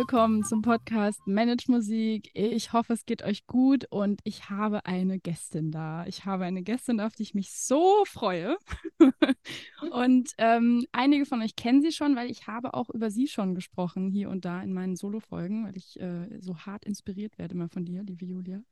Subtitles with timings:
[0.00, 2.30] willkommen zum Podcast Manage Musik.
[2.32, 6.06] Ich hoffe, es geht euch gut und ich habe eine Gästin da.
[6.06, 8.56] Ich habe eine Gästin, auf die ich mich so freue.
[9.92, 13.54] und ähm, einige von euch kennen sie schon, weil ich habe auch über sie schon
[13.54, 17.68] gesprochen, hier und da in meinen Solo-Folgen, weil ich äh, so hart inspiriert werde immer
[17.68, 18.62] von dir, liebe Julia.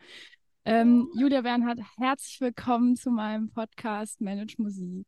[0.64, 5.06] Ähm, Julia Bernhardt, herzlich willkommen zu meinem Podcast Manage Musik.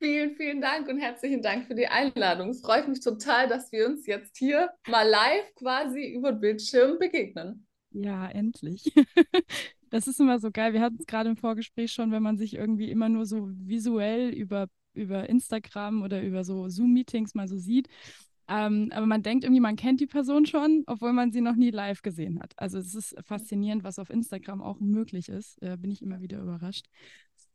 [0.00, 2.50] Vielen, vielen Dank und herzlichen Dank für die Einladung.
[2.50, 6.98] Es freut mich total, dass wir uns jetzt hier mal live quasi über den Bildschirm
[6.98, 7.66] begegnen.
[7.90, 8.92] Ja, endlich.
[9.90, 10.74] Das ist immer so geil.
[10.74, 14.28] Wir hatten es gerade im Vorgespräch schon, wenn man sich irgendwie immer nur so visuell
[14.34, 17.88] über, über Instagram oder über so Zoom-Meetings mal so sieht.
[18.48, 21.70] Ähm, aber man denkt irgendwie, man kennt die Person schon, obwohl man sie noch nie
[21.70, 22.52] live gesehen hat.
[22.56, 25.56] Also es ist faszinierend, was auf Instagram auch möglich ist.
[25.62, 26.86] Äh, bin ich immer wieder überrascht.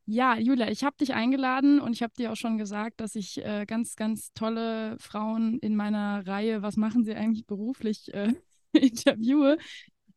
[0.05, 3.37] Ja, Julia, ich habe dich eingeladen und ich habe dir auch schon gesagt, dass ich
[3.43, 8.33] äh, ganz, ganz tolle Frauen in meiner Reihe, was machen sie eigentlich beruflich, äh,
[8.73, 9.57] interviewe.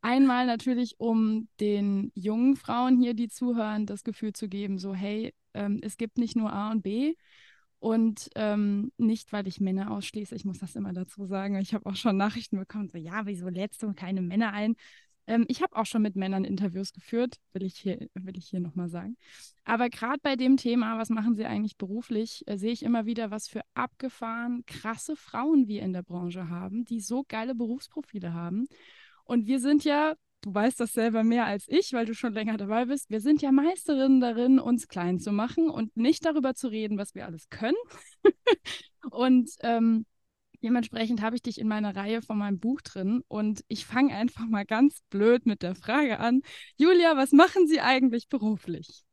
[0.01, 5.33] Einmal natürlich, um den jungen Frauen hier, die zuhören, das Gefühl zu geben, so hey,
[5.53, 7.15] ähm, es gibt nicht nur A und B.
[7.79, 11.55] Und ähm, nicht, weil ich Männer ausschließe, ich muss das immer dazu sagen.
[11.57, 14.75] Ich habe auch schon Nachrichten bekommen, so ja, wieso lädst du keine Männer ein?
[15.27, 18.61] Ähm, ich habe auch schon mit Männern Interviews geführt, will ich hier, will ich hier
[18.61, 19.17] nochmal sagen.
[19.65, 23.29] Aber gerade bei dem Thema, was machen sie eigentlich beruflich, äh, sehe ich immer wieder,
[23.29, 28.67] was für abgefahren krasse Frauen wir in der Branche haben, die so geile Berufsprofile haben.
[29.25, 32.55] Und wir sind ja, du weißt das selber mehr als ich, weil du schon länger
[32.57, 36.69] dabei bist, wir sind ja Meisterinnen darin, uns klein zu machen und nicht darüber zu
[36.69, 37.75] reden, was wir alles können.
[39.11, 40.05] und ähm,
[40.63, 44.45] Dementsprechend habe ich dich in meiner Reihe von meinem Buch drin und ich fange einfach
[44.45, 46.41] mal ganz blöd mit der Frage an.
[46.77, 49.03] Julia, was machen Sie eigentlich beruflich?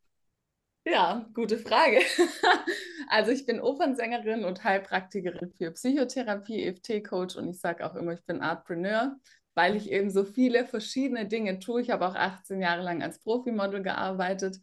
[0.87, 1.99] Ja, gute Frage.
[3.09, 8.23] also ich bin Opernsängerin und Heilpraktikerin für Psychotherapie, EFT-Coach und ich sage auch immer, ich
[8.25, 9.15] bin Artpreneur,
[9.55, 11.81] weil ich eben so viele verschiedene Dinge tue.
[11.81, 14.57] Ich habe auch 18 Jahre lang als Profimodel gearbeitet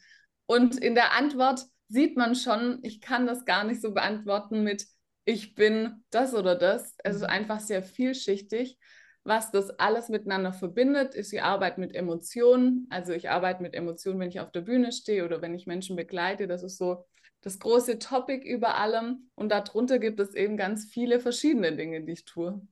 [0.47, 4.87] und in der Antwort sieht man schon, ich kann das gar nicht so beantworten mit
[5.25, 6.95] ich bin das oder das.
[6.99, 7.29] Es ist mhm.
[7.29, 8.79] einfach sehr vielschichtig.
[9.25, 12.89] Was das alles miteinander verbindet, ist die Arbeit mit Emotionen.
[12.91, 15.95] Also ich arbeite mit Emotionen, wenn ich auf der Bühne stehe oder wenn ich Menschen
[15.95, 16.49] begleite.
[16.49, 17.05] Das ist so
[17.41, 19.31] das große Topic über allem.
[19.37, 22.67] Und darunter gibt es eben ganz viele verschiedene Dinge, die ich tue.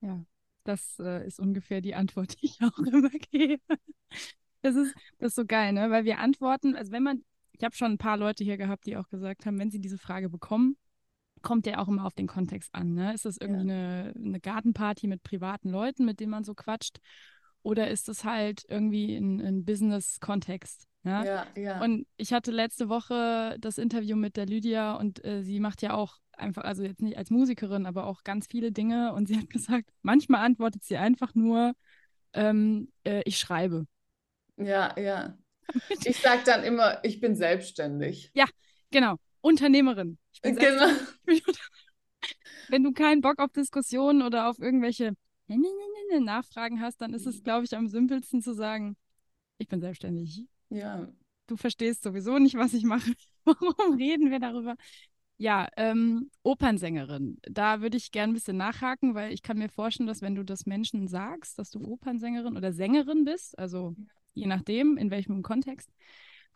[0.00, 0.24] Ja,
[0.64, 3.60] das äh, ist ungefähr die Antwort, die ich auch immer gebe.
[4.62, 5.90] Das ist, das ist so geil, ne?
[5.90, 7.22] Weil wir antworten, also wenn man,
[7.52, 9.98] ich habe schon ein paar Leute hier gehabt, die auch gesagt haben, wenn sie diese
[9.98, 10.78] Frage bekommen,
[11.46, 12.94] kommt ja auch immer auf den Kontext an.
[12.94, 13.14] Ne?
[13.14, 13.74] Ist das irgendwie ja.
[13.74, 16.98] eine, eine Gartenparty mit privaten Leuten, mit denen man so quatscht?
[17.62, 20.88] Oder ist das halt irgendwie ein, ein Business-Kontext?
[21.04, 21.24] Ja?
[21.24, 21.46] ja?
[21.56, 25.82] Ja, Und ich hatte letzte Woche das Interview mit der Lydia und äh, sie macht
[25.82, 29.12] ja auch einfach, also jetzt nicht als Musikerin, aber auch ganz viele Dinge.
[29.12, 31.74] Und sie hat gesagt, manchmal antwortet sie einfach nur,
[32.32, 33.86] ähm, äh, ich schreibe.
[34.56, 35.38] Ja, ja.
[36.04, 38.32] Ich sage dann immer, ich bin selbstständig.
[38.34, 38.46] Ja,
[38.90, 39.16] genau.
[39.40, 40.18] Unternehmerin.
[40.42, 40.90] Genau.
[42.68, 45.14] Wenn du keinen Bock auf Diskussionen oder auf irgendwelche
[46.20, 48.96] Nachfragen hast, dann ist es, glaube ich, am simpelsten zu sagen,
[49.58, 50.44] ich bin selbstständig.
[50.70, 51.08] Ja.
[51.46, 53.12] Du verstehst sowieso nicht, was ich mache.
[53.44, 54.76] Warum reden wir darüber?
[55.38, 57.38] Ja, ähm, Opernsängerin.
[57.42, 60.44] Da würde ich gerne ein bisschen nachhaken, weil ich kann mir vorstellen, dass wenn du
[60.44, 63.94] das Menschen sagst, dass du Opernsängerin oder Sängerin bist, also
[64.32, 65.90] je nachdem, in welchem Kontext,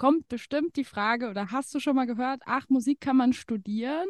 [0.00, 4.08] kommt bestimmt die Frage, oder hast du schon mal gehört, ach, Musik kann man studieren?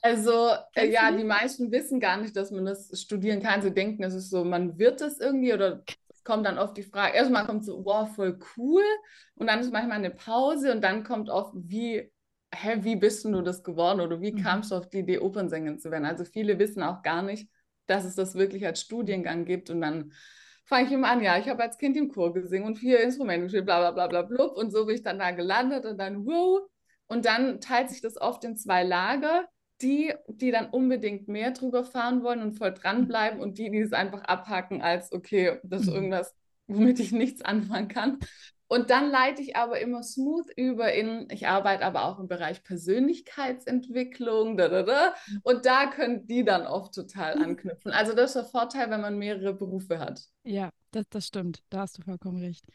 [0.00, 3.60] Also, äh, ja, die meisten wissen gar nicht, dass man das studieren kann.
[3.60, 6.82] Sie denken, es ist so, man wird das irgendwie oder es kommt dann oft die
[6.82, 8.82] Frage, erstmal kommt so, wow, voll cool.
[9.34, 12.10] Und dann ist manchmal eine Pause und dann kommt oft, wie,
[12.54, 14.42] hä, wie bist du das geworden oder wie mhm.
[14.42, 16.06] kamst du auf die Idee, Opernsängerin zu werden?
[16.06, 17.50] Also viele wissen auch gar nicht,
[17.84, 20.14] dass es das wirklich als Studiengang gibt und dann
[20.68, 23.44] fange ich immer an, ja, ich habe als Kind im Chor gesungen und vier Instrumente
[23.44, 24.56] gespielt, bla bla bla bla blub.
[24.56, 26.60] Und so bin ich dann da gelandet und dann, wow.
[27.06, 29.48] Und dann teilt sich das oft in zwei Lager.
[29.80, 33.92] Die, die dann unbedingt mehr drüber fahren wollen und voll dranbleiben und die, die es
[33.92, 35.94] einfach abhacken als, okay, das ist mhm.
[35.94, 36.34] irgendwas,
[36.66, 38.18] womit ich nichts anfangen kann.
[38.68, 42.62] Und dann leite ich aber immer smooth über in, ich arbeite aber auch im Bereich
[42.62, 45.14] Persönlichkeitsentwicklung, da, da, da.
[45.42, 47.92] und da können die dann oft total anknüpfen.
[47.92, 50.22] Also das ist der Vorteil, wenn man mehrere Berufe hat.
[50.44, 52.66] Ja, das, das stimmt, da hast du vollkommen recht.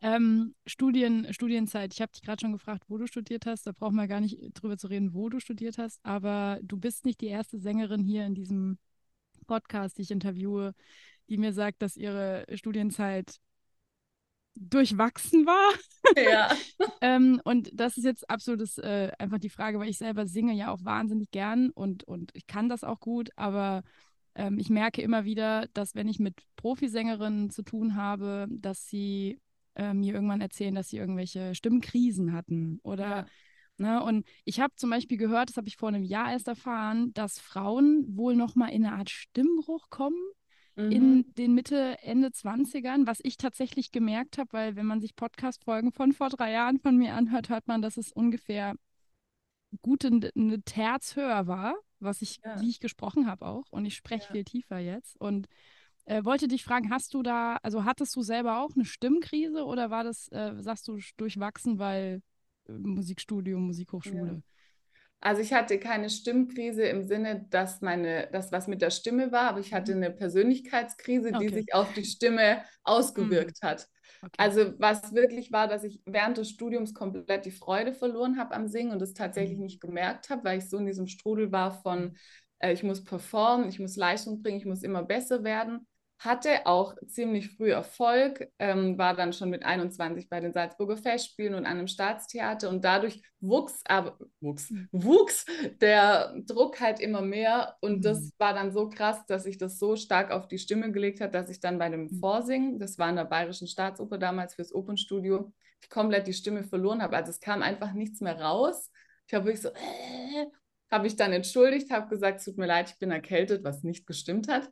[0.00, 3.96] Ähm, Studien, Studienzeit, ich habe dich gerade schon gefragt, wo du studiert hast, da brauchen
[3.96, 7.28] wir gar nicht drüber zu reden, wo du studiert hast, aber du bist nicht die
[7.28, 8.78] erste Sängerin hier in diesem
[9.46, 10.74] Podcast, die ich interviewe,
[11.28, 13.40] die mir sagt, dass ihre Studienzeit
[14.54, 15.72] durchwachsen war.
[16.16, 16.52] Ja.
[17.00, 20.70] ähm, und das ist jetzt absolut äh, einfach die Frage, weil ich selber singe ja
[20.70, 23.82] auch wahnsinnig gern und, und ich kann das auch gut, aber
[24.34, 29.40] ähm, ich merke immer wieder, dass wenn ich mit Profisängerinnen zu tun habe, dass sie
[29.76, 33.26] äh, mir irgendwann erzählen, dass sie irgendwelche Stimmkrisen hatten oder ja.
[33.76, 37.12] Ne, und ich habe zum Beispiel gehört, das habe ich vor einem Jahr erst erfahren,
[37.12, 40.16] dass Frauen wohl noch mal in eine Art Stimmbruch kommen
[40.76, 40.90] mhm.
[40.90, 45.92] in den Mitte, Ende 20ern, was ich tatsächlich gemerkt habe, weil wenn man sich Podcast-Folgen
[45.92, 48.74] von vor drei Jahren von mir anhört, hört man, dass es ungefähr
[49.82, 52.60] gute eine Terz höher war, was ich, ja.
[52.60, 53.64] wie ich gesprochen habe auch.
[53.70, 54.32] Und ich spreche ja.
[54.32, 55.20] viel tiefer jetzt.
[55.20, 55.48] Und
[56.04, 59.90] äh, wollte dich fragen, hast du da, also hattest du selber auch eine Stimmkrise oder
[59.90, 62.22] war das, äh, sagst du, durchwachsen, weil
[62.68, 64.34] äh, Musikstudium, Musikhochschule?
[64.34, 64.53] Ja.
[65.24, 69.48] Also ich hatte keine Stimmkrise im Sinne, dass meine, das was mit der Stimme war,
[69.48, 70.02] aber ich hatte mhm.
[70.02, 71.48] eine Persönlichkeitskrise, die okay.
[71.48, 73.66] sich auf die Stimme ausgewirkt mhm.
[73.66, 73.88] hat.
[74.20, 74.32] Okay.
[74.36, 78.68] Also was wirklich war, dass ich während des Studiums komplett die Freude verloren habe am
[78.68, 79.64] Singen und das tatsächlich mhm.
[79.64, 82.18] nicht gemerkt habe, weil ich so in diesem Strudel war von,
[82.58, 85.86] äh, ich muss performen, ich muss Leistung bringen, ich muss immer besser werden
[86.24, 91.54] hatte auch ziemlich früh Erfolg, ähm, war dann schon mit 21 bei den Salzburger Festspielen
[91.54, 95.44] und einem Staatstheater und dadurch wuchs, aber wuchs, wuchs
[95.80, 98.02] der Druck halt immer mehr und mhm.
[98.02, 101.34] das war dann so krass, dass ich das so stark auf die Stimme gelegt hat,
[101.34, 102.18] dass ich dann bei dem mhm.
[102.20, 105.52] Vorsingen, das war in der Bayerischen Staatsoper damals fürs Opernstudio,
[105.90, 107.16] komplett die Stimme verloren habe.
[107.16, 108.90] Also es kam einfach nichts mehr raus.
[109.26, 110.46] Ich habe wirklich so, äh,
[110.90, 114.06] habe ich dann entschuldigt, habe gesagt, es tut mir leid, ich bin erkältet, was nicht
[114.06, 114.70] gestimmt hat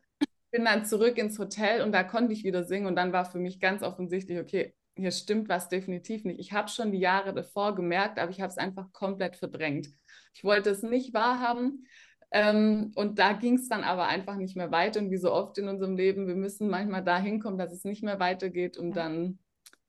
[0.52, 3.38] bin dann zurück ins Hotel und da konnte ich wieder singen und dann war für
[3.38, 6.38] mich ganz offensichtlich, okay, hier stimmt was definitiv nicht.
[6.38, 9.88] Ich habe schon die Jahre davor gemerkt, aber ich habe es einfach komplett verdrängt.
[10.34, 11.86] Ich wollte es nicht wahrhaben.
[12.30, 15.00] Ähm, und da ging es dann aber einfach nicht mehr weiter.
[15.00, 18.02] Und wie so oft in unserem Leben, wir müssen manchmal dahin kommen, dass es nicht
[18.02, 18.94] mehr weitergeht, um ja.
[18.94, 19.38] dann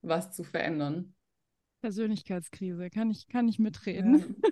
[0.02, 1.14] was zu verändern.
[1.82, 4.42] Persönlichkeitskrise, kann ich, kann ich mitreden.
[4.42, 4.52] Ja,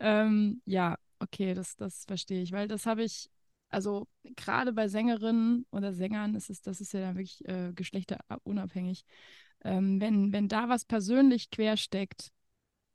[0.24, 3.30] ähm, ja okay, das, das verstehe ich, weil das habe ich
[3.74, 4.06] also
[4.36, 9.04] gerade bei Sängerinnen oder Sängern ist es, das ist ja dann wirklich äh, geschlechterunabhängig.
[9.64, 12.30] Ähm, wenn, wenn da was persönlich quersteckt,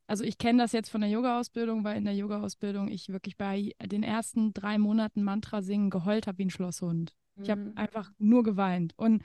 [0.08, 3.74] also ich kenne das jetzt von der Yoga-Ausbildung, weil in der Yoga-Ausbildung ich wirklich bei
[3.80, 7.14] den ersten drei Monaten Mantra singen geheult habe wie ein Schlosshund.
[7.36, 7.44] Mhm.
[7.44, 8.94] Ich habe einfach nur geweint.
[8.98, 9.24] Und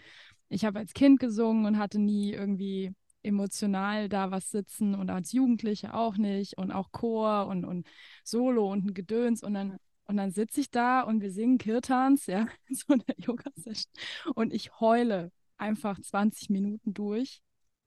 [0.51, 2.93] ich habe als Kind gesungen und hatte nie irgendwie
[3.23, 7.87] emotional da was sitzen und als Jugendliche auch nicht und auch Chor und, und
[8.23, 12.27] Solo und ein Gedöns und dann und dann sitze ich da und wir singen Kirtans,
[12.27, 13.93] ja, in so einer Yoga-Session.
[14.35, 17.43] Und ich heule einfach 20 Minuten durch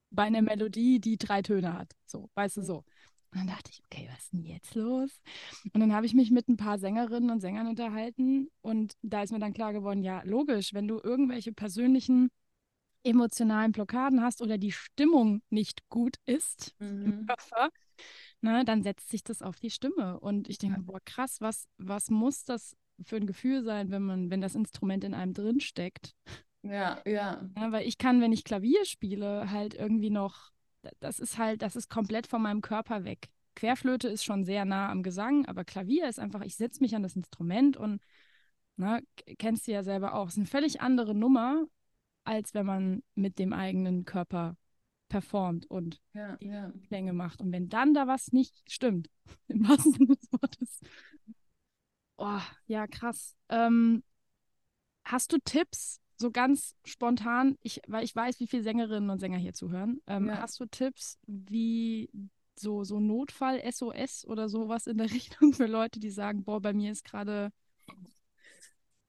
[0.09, 1.93] bei einer Melodie, die drei Töne hat.
[2.05, 2.77] So, weißt du so.
[3.31, 5.21] Und dann dachte ich, okay, was ist denn jetzt los?
[5.73, 9.31] Und dann habe ich mich mit ein paar Sängerinnen und Sängern unterhalten und da ist
[9.31, 12.29] mir dann klar geworden, ja, logisch, wenn du irgendwelche persönlichen
[13.03, 17.05] emotionalen Blockaden hast oder die Stimmung nicht gut ist mhm.
[17.05, 17.69] im Körper,
[18.47, 20.19] ne, dann setzt sich das auf die Stimme.
[20.19, 24.29] Und ich denke, boah, krass, was, was muss das für ein Gefühl sein, wenn man,
[24.31, 26.15] wenn das Instrument in einem drin steckt?
[26.63, 27.49] Ja, ja.
[27.55, 27.71] ja.
[27.71, 30.51] Weil ich kann, wenn ich Klavier spiele, halt irgendwie noch,
[30.99, 33.27] das ist halt, das ist komplett von meinem Körper weg.
[33.55, 37.03] Querflöte ist schon sehr nah am Gesang, aber Klavier ist einfach, ich setze mich an
[37.03, 38.01] das Instrument und
[38.77, 39.01] ne,
[39.39, 40.27] kennst du ja selber auch.
[40.27, 41.65] Es ist eine völlig andere Nummer,
[42.23, 44.55] als wenn man mit dem eigenen Körper
[45.09, 46.71] performt und ja, die ja.
[46.87, 47.41] Klänge macht.
[47.41, 49.09] Und wenn dann da was nicht stimmt,
[49.47, 50.79] im wahrsten Sinne des Wortes.
[52.17, 53.35] Oh, ja, krass.
[53.49, 54.03] Ähm,
[55.03, 59.37] hast du Tipps, so ganz spontan, ich, weil ich weiß, wie viele Sängerinnen und Sänger
[59.37, 60.39] hier zuhören, ähm, ja.
[60.39, 62.09] hast du Tipps, wie
[62.55, 66.73] so, so Notfall, SOS oder sowas in der Richtung für Leute, die sagen, boah, bei
[66.73, 67.51] mir ist gerade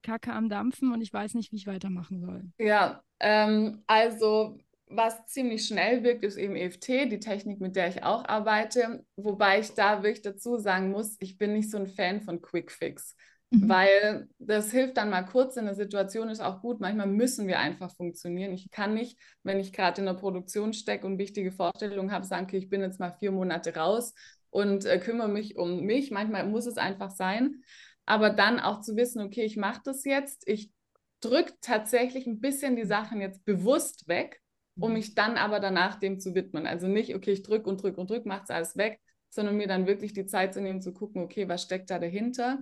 [0.02, 2.44] Kacke am Dampfen und ich weiß nicht, wie ich weitermachen soll?
[2.58, 4.58] Ja, ähm, also
[4.90, 9.04] was ziemlich schnell wirkt, ist eben EFT, die Technik, mit der ich auch arbeite.
[9.16, 12.70] Wobei ich da wirklich dazu sagen muss, ich bin nicht so ein Fan von Quick
[12.70, 13.14] Fix.
[13.50, 13.68] Mhm.
[13.68, 16.80] Weil das hilft dann mal kurz in der Situation, ist auch gut.
[16.80, 18.52] Manchmal müssen wir einfach funktionieren.
[18.52, 22.44] Ich kann nicht, wenn ich gerade in der Produktion stecke und wichtige Vorstellungen habe, sagen,
[22.44, 24.14] okay, ich bin jetzt mal vier Monate raus
[24.50, 26.10] und äh, kümmere mich um mich.
[26.10, 27.62] Manchmal muss es einfach sein.
[28.04, 30.72] Aber dann auch zu wissen, okay, ich mache das jetzt, ich
[31.20, 34.40] drücke tatsächlich ein bisschen die Sachen jetzt bewusst weg
[34.78, 36.66] um mich dann aber danach dem zu widmen.
[36.66, 39.66] Also nicht, okay, ich drücke und drücke und drücke, macht es alles weg, sondern mir
[39.66, 42.58] dann wirklich die Zeit zu nehmen, zu gucken, okay, was steckt da dahinter.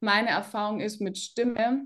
[0.00, 1.84] Meine Erfahrung ist mit Stimme,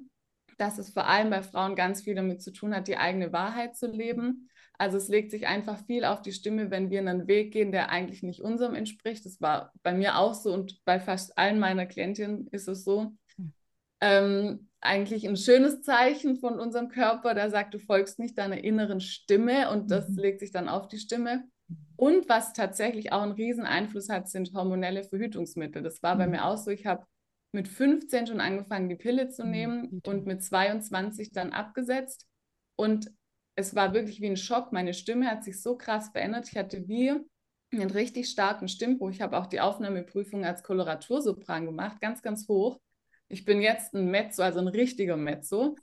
[0.58, 3.76] dass es vor allem bei Frauen ganz viel damit zu tun hat, die eigene Wahrheit
[3.76, 4.50] zu leben.
[4.76, 7.90] Also es legt sich einfach viel auf die Stimme, wenn wir einen Weg gehen, der
[7.90, 9.24] eigentlich nicht unserem entspricht.
[9.24, 13.12] Das war bei mir auch so und bei fast allen meiner Klientinnen ist es so.
[13.36, 13.52] Hm.
[14.00, 19.00] Ähm, eigentlich ein schönes Zeichen von unserem Körper, der sagt, du folgst nicht deiner inneren
[19.00, 20.18] Stimme und das mhm.
[20.18, 21.44] legt sich dann auf die Stimme.
[21.96, 25.82] Und was tatsächlich auch einen riesen Einfluss hat, sind hormonelle Verhütungsmittel.
[25.82, 26.32] Das war bei mhm.
[26.32, 26.70] mir auch so.
[26.70, 27.04] Ich habe
[27.52, 32.26] mit 15 schon angefangen, die Pille zu Mhm, nehmen und mit 22 dann abgesetzt.
[32.76, 33.10] Und
[33.56, 34.72] es war wirklich wie ein Schock.
[34.72, 36.48] Meine Stimme hat sich so krass verändert.
[36.48, 37.12] Ich hatte wie
[37.72, 39.10] einen richtig starken Stimmbruch.
[39.10, 42.80] Ich habe auch die Aufnahmeprüfung als Koloratursopran gemacht, ganz, ganz hoch.
[43.30, 45.76] Ich bin jetzt ein Mezzo, also ein richtiger Mezzo.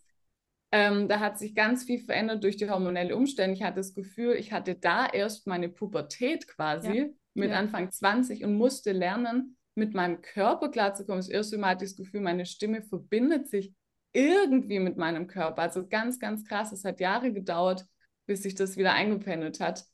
[0.72, 3.56] Ähm, da hat sich ganz viel verändert durch die hormonelle Umstände.
[3.56, 7.06] Ich hatte das Gefühl, ich hatte da erst meine Pubertät quasi Ja.
[7.34, 7.58] mit Ja.
[7.58, 11.20] Anfang 20 und musste lernen, mit meinem Körper klarzukommen.
[11.20, 13.74] Das erste Mal hatte ich das Gefühl, meine Stimme verbindet sich
[14.12, 15.62] irgendwie mit meinem Körper.
[15.62, 16.72] Also ganz, ganz krass.
[16.74, 17.86] Es hat Jahre gedauert,
[18.26, 19.86] bis sich das wieder eingependelt hat.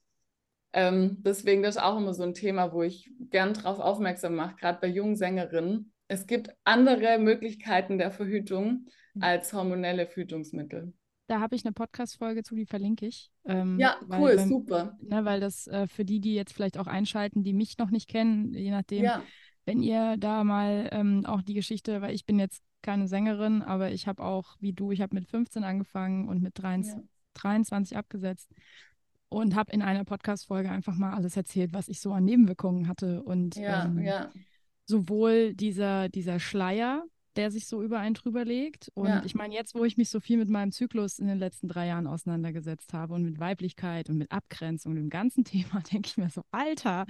[0.72, 4.56] Ähm, deswegen das ist auch immer so ein Thema, wo ich gern drauf aufmerksam mache,
[4.56, 5.93] gerade bei jungen Sängerinnen.
[6.14, 9.24] Es gibt andere Möglichkeiten der Verhütung Mhm.
[9.24, 10.94] als hormonelle Verhütungsmittel.
[11.28, 13.32] Da habe ich eine Podcast-Folge zu, die verlinke ich.
[13.46, 14.96] Ähm, Ja, cool, weil, super.
[15.02, 18.08] ne, weil das äh, für die, die jetzt vielleicht auch einschalten, die mich noch nicht
[18.08, 19.24] kennen, je nachdem, Ja,
[19.66, 23.92] wenn ihr da mal ähm, auch die Geschichte, weil ich bin jetzt keine Sängerin, aber
[23.92, 27.98] ich habe auch, wie du, ich habe mit 15 angefangen und mit 23, ja, 23
[27.98, 28.52] abgesetzt
[29.30, 33.24] und habe in einer Podcast-Folge einfach mal alles erzählt, was ich so an Nebenwirkungen hatte.
[33.24, 34.32] Und ja, ähm, ja,
[34.86, 37.04] sowohl dieser, dieser Schleier,
[37.36, 38.92] der sich so über einen drüber legt.
[38.94, 39.22] Und Ja.
[39.26, 41.88] ich meine, jetzt, wo ich mich so viel mit meinem Zyklus in den letzten drei
[41.88, 46.18] Jahren auseinandergesetzt habe und mit Weiblichkeit und mit Abgrenzung und dem ganzen Thema, denke ich
[46.18, 47.06] mir so, Alter,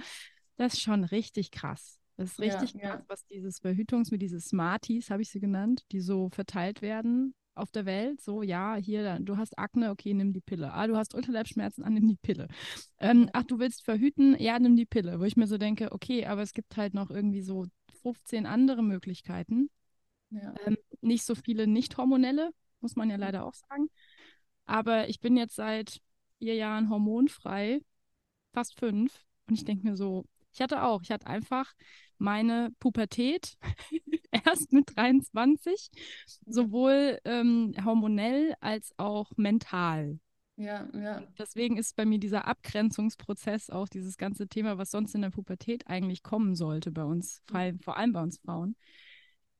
[0.56, 1.98] das ist schon richtig krass.
[2.16, 2.96] Das ist Ja, richtig ja.
[2.96, 7.34] krass, was dieses Verhütungs mit diese Smarties, habe ich sie genannt, die so verteilt werden
[7.54, 8.20] auf der Welt.
[8.20, 10.72] So, ja, hier, du hast Akne, okay, nimm die Pille.
[10.72, 12.48] Ah, du hast Unterleibsschmerzen, ah, nimm die Pille.
[12.98, 15.20] Ähm, ach, du willst verhüten, ja, nimm die Pille.
[15.20, 17.66] Wo ich mir so denke, okay, aber es gibt halt noch irgendwie so
[18.02, 19.70] 15 andere Möglichkeiten.
[20.30, 23.88] ja, Ähm, nicht so viele nicht hormonelle, muss man ja leider auch sagen.
[24.66, 26.00] Aber ich bin jetzt seit
[26.38, 27.80] vier Jahren hormonfrei,
[28.52, 29.24] fast fünf.
[29.48, 31.72] Und ich denke mir so, ich hatte auch, ich hatte einfach
[32.18, 33.56] meine Pubertät
[34.44, 35.90] erst mit 23,
[36.46, 40.18] sowohl ähm, hormonell als auch mental.
[40.56, 45.22] ja, ja, Deswegen ist bei mir dieser Abgrenzungsprozess auch dieses ganze Thema, was sonst in
[45.22, 48.76] der Pubertät eigentlich kommen sollte bei uns, vor allem, vor allem bei uns Frauen,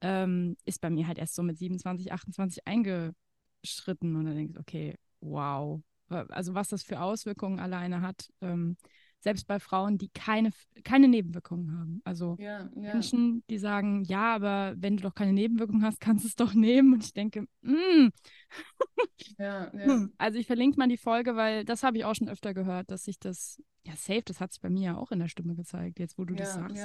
[0.00, 4.60] ähm, ist bei mir halt erst so mit 27, 28 eingeschritten und dann denkst du,
[4.60, 5.80] okay, wow.
[6.08, 8.76] Also was das für Auswirkungen alleine hat, ähm,
[9.24, 10.50] selbst bei Frauen, die keine,
[10.84, 12.00] keine Nebenwirkungen haben.
[12.04, 16.24] Also ja, ja, Menschen, die sagen, ja, aber wenn du doch keine Nebenwirkungen hast, kannst
[16.24, 16.92] du es doch nehmen.
[16.92, 18.08] Und ich denke, mm,
[19.38, 20.12] ja, hm.
[20.18, 23.04] Also ich verlinke mal die Folge, weil das habe ich auch schon öfter gehört, dass
[23.04, 25.98] sich das, ja, safe, das hat sich bei mir ja auch in der Stimme gezeigt,
[25.98, 26.76] jetzt wo du das sagst.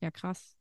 [0.00, 0.10] ja.
[0.10, 0.56] Krass.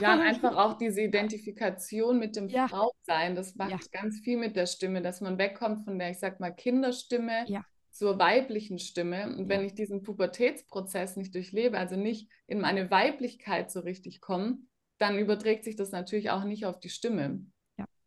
[0.00, 2.48] Ja, und einfach auch diese Identifikation mit dem.
[2.50, 6.40] Frausein, das macht ganz viel mit der Stimme, dass man wegkommt von der, ich sag
[6.40, 7.64] mal, Kinderstimme Ja.
[7.94, 9.28] Zur weiblichen Stimme.
[9.36, 9.48] Und Ja.
[9.48, 14.58] wenn ich diesen Pubertätsprozess nicht durchlebe, also nicht in meine Weiblichkeit so richtig komme,
[14.98, 17.46] dann überträgt sich das natürlich auch nicht auf die Stimme.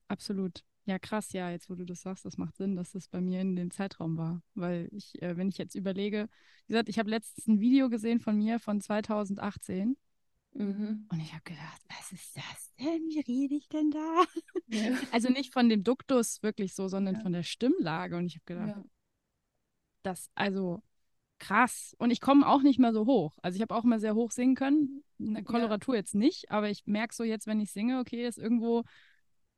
[0.09, 0.63] Absolut.
[0.85, 3.41] Ja, krass, ja, jetzt wo du das sagst, das macht Sinn, dass das bei mir
[3.41, 4.41] in dem Zeitraum war.
[4.55, 6.29] Weil ich, äh, wenn ich jetzt überlege,
[6.65, 9.97] wie gesagt, ich habe letztens ein Video gesehen von mir von 2018
[10.53, 11.07] Mhm.
[11.11, 13.01] und ich habe gedacht, was ist das denn?
[13.09, 14.23] Wie rede ich denn da?
[14.67, 14.91] Ja.
[15.13, 17.21] Also nicht von dem Duktus wirklich so, sondern Ja.
[17.21, 18.15] von der Stimmlage.
[18.15, 18.85] Und ich habe gedacht, Ja.
[20.07, 20.81] Das, also
[21.39, 21.95] krass.
[21.99, 23.37] Und ich komme auch nicht mehr so hoch.
[23.43, 25.03] Also ich habe auch immer sehr hoch singen können.
[25.19, 28.37] In der Koloratur jetzt nicht, aber ich merke so jetzt, wenn ich singe, okay, ist
[28.39, 28.83] irgendwo,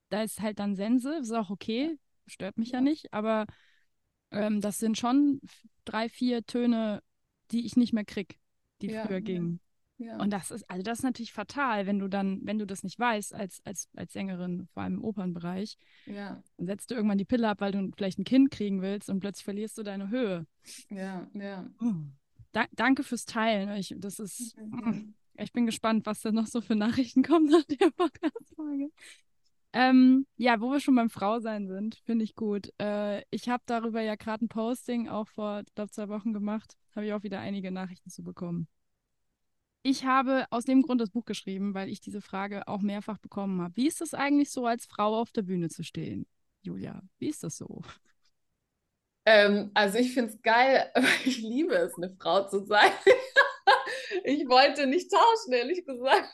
[0.10, 2.82] da ist halt dann Sense, ist auch okay, stört mich ja, Ja.
[2.82, 3.46] nicht, aber
[4.32, 5.41] ähm, das sind schon
[5.86, 7.03] drei, vier Töne,
[7.51, 8.39] die ich nicht mehr krieg,
[8.82, 9.22] die Ja, früher ja.
[9.22, 9.62] gingen.
[10.00, 10.18] Ja.
[10.18, 12.98] Und das ist, also das ist natürlich fatal, wenn du dann, wenn du das nicht
[12.98, 17.25] weißt als, als, als Sängerin, vor allem im Opernbereich, ja, dann setzt du irgendwann die
[17.25, 20.48] Pille ab, weil du vielleicht ein Kind kriegen willst und plötzlich verlierst du deine Höhe.
[20.89, 21.70] ja, ja.
[22.53, 23.70] Da, danke fürs Teilen.
[23.75, 25.13] Ich, das ist, Mhm.
[25.36, 28.89] ich bin gespannt, was da noch so für Nachrichten kommen nach der Podcast-Folge.
[29.72, 32.74] Ähm, ja, wo wir schon beim Frausein sind, finde ich gut.
[32.82, 36.75] Äh, ich habe darüber ja gerade ein Posting auch vor, glaube zwei Wochen gemacht.
[36.96, 38.68] Habe ich auch wieder einige Nachrichten zu bekommen.
[39.83, 43.62] Ich habe aus dem Grund das Buch geschrieben, weil ich diese Frage auch mehrfach bekommen
[43.62, 43.75] habe.
[43.77, 46.27] Wie ist es eigentlich so, als Frau auf der Bühne zu stehen?
[46.62, 47.81] Julia, wie ist das so?
[49.25, 50.91] Ähm, also ich finde es geil,
[51.25, 52.91] ich liebe es, eine Frau zu sein.
[54.24, 56.29] ich wollte nicht tauschen, ehrlich gesagt.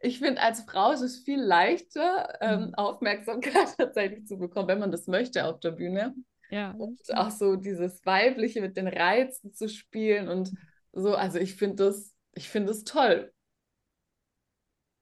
[0.00, 2.74] Ich finde, als Frau ist es viel leichter, ähm, Mhm.
[2.74, 6.14] Aufmerksamkeit tatsächlich zu bekommen, wenn man das möchte auf der Bühne.
[6.50, 10.52] Ja, Und auch so dieses Weibliche mit den Reizen zu spielen und
[10.92, 11.14] so.
[11.14, 13.32] Also ich finde das, ich finde es toll.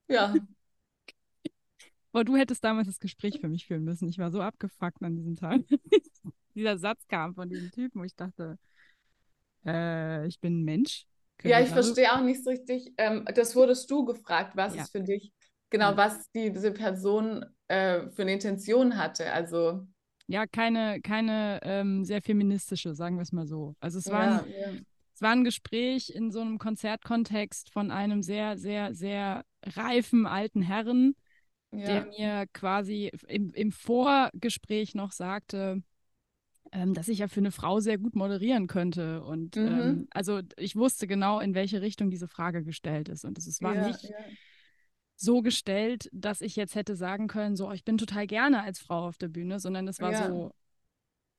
[0.09, 0.35] Ja,
[2.13, 4.09] Boah, du hättest damals das Gespräch für mich führen müssen.
[4.09, 5.61] Ich war so abgefuckt an diesem Tag.
[6.57, 8.59] Dieser Satz kam von diesem Typen, wo ich dachte,
[9.65, 11.07] äh, ich bin ein Mensch.
[11.39, 12.93] Können ja, ich verstehe auch nicht so richtig.
[12.99, 14.83] Ähm, das wurdest du gefragt, was Ja.
[14.83, 15.33] ist für dich
[15.71, 19.33] genau, was die, diese Person äh, für eine Intention hatte.
[19.33, 19.87] Also
[20.27, 23.75] ja, keine, keine ähm, sehr feministische, sagen wir es mal so.
[23.81, 24.73] Also es war, ja, ja.
[25.21, 30.63] Es war ein Gespräch in so einem Konzertkontext von einem sehr, sehr, sehr reifen alten
[30.63, 31.15] Herren,
[31.73, 35.83] der mir quasi im, im Vorgespräch noch sagte,
[36.73, 39.23] ähm, dass ich ja für eine Frau sehr gut moderieren könnte.
[39.23, 39.67] Und Mhm.
[39.67, 43.27] ähm, also ich wusste genau, in welche Richtung diese Frage gestellt ist.
[43.27, 44.17] Und es war Ja, nicht ja.
[45.17, 49.07] so gestellt, dass ich jetzt hätte sagen können, so, ich bin total gerne als Frau
[49.07, 50.29] auf der Bühne, sondern es war Ja.
[50.29, 50.51] so,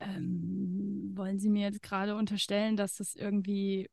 [0.01, 3.87] ähm, wollen Sie mir jetzt gerade unterstellen, dass das irgendwie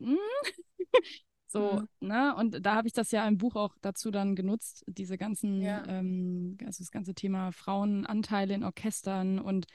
[0.00, 0.16] hm?
[1.48, 1.88] so, Mhm.
[2.00, 2.34] ne?
[2.36, 5.82] Und da habe ich das ja im Buch auch dazu dann genutzt, diese ganzen, Ja.
[5.88, 9.66] ähm, also das ganze Thema Frauenanteile in Orchestern und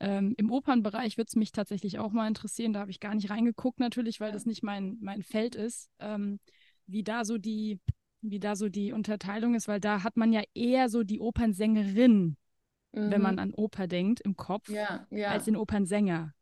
[0.00, 2.72] ähm, im Opernbereich würde es mich tatsächlich auch mal interessieren.
[2.72, 4.34] Da habe ich gar nicht reingeguckt natürlich, weil Ja.
[4.34, 6.40] das nicht mein, mein Feld ist, ähm,
[6.86, 7.80] wie da so die,
[8.20, 12.36] wie da so die Unterteilung ist, weil da hat man ja eher so die Opernsängerin,
[12.92, 13.38] wenn man Mhm.
[13.38, 15.32] an Oper denkt, im Kopf, Ja, ja.
[15.32, 16.34] als den Opernsänger.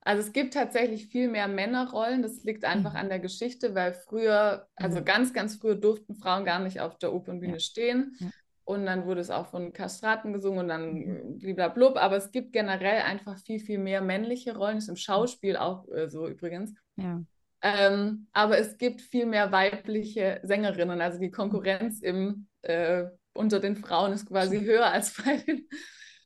[0.00, 2.22] Also es gibt tatsächlich viel mehr Männerrollen.
[2.22, 2.96] Das liegt einfach Mhm.
[2.96, 5.04] an der Geschichte, weil früher, also Mhm.
[5.04, 7.60] ganz, ganz früher durften Frauen gar nicht auf der Opernbühne Ja.
[7.60, 8.16] stehen.
[8.64, 11.38] Und dann wurde es auch von Kastraten gesungen und dann Mhm.
[11.38, 11.96] bliblablub.
[11.96, 14.76] Aber es gibt generell einfach viel, viel mehr männliche Rollen.
[14.76, 16.74] Das ist im Schauspiel auch äh, so übrigens.
[16.96, 17.22] Ja.
[17.60, 21.00] Ähm, aber es gibt viel mehr weibliche Sängerinnen.
[21.00, 21.32] Also die Mhm.
[21.32, 25.68] Konkurrenz im, äh, unter den Frauen ist quasi höher als bei den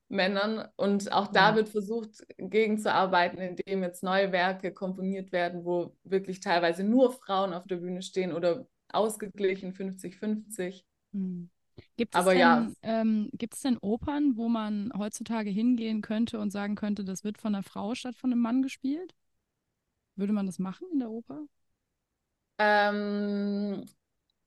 [0.08, 0.68] Männern.
[0.76, 1.56] Und auch da Ja.
[1.56, 7.66] wird versucht, gegenzuarbeiten, indem jetzt neue Werke komponiert werden, wo wirklich teilweise nur Frauen auf
[7.66, 10.84] der Bühne stehen oder ausgeglichen 50-50.
[11.12, 11.50] Hm.
[11.96, 12.72] Gibt es Aber denn, ja.
[12.82, 17.38] ähm, gibt es denn Opern, wo man heutzutage hingehen könnte und sagen könnte, das wird
[17.38, 19.14] von einer Frau statt von einem Mann gespielt?
[20.16, 21.46] Würde man das machen in der Oper?
[22.58, 23.84] Ähm,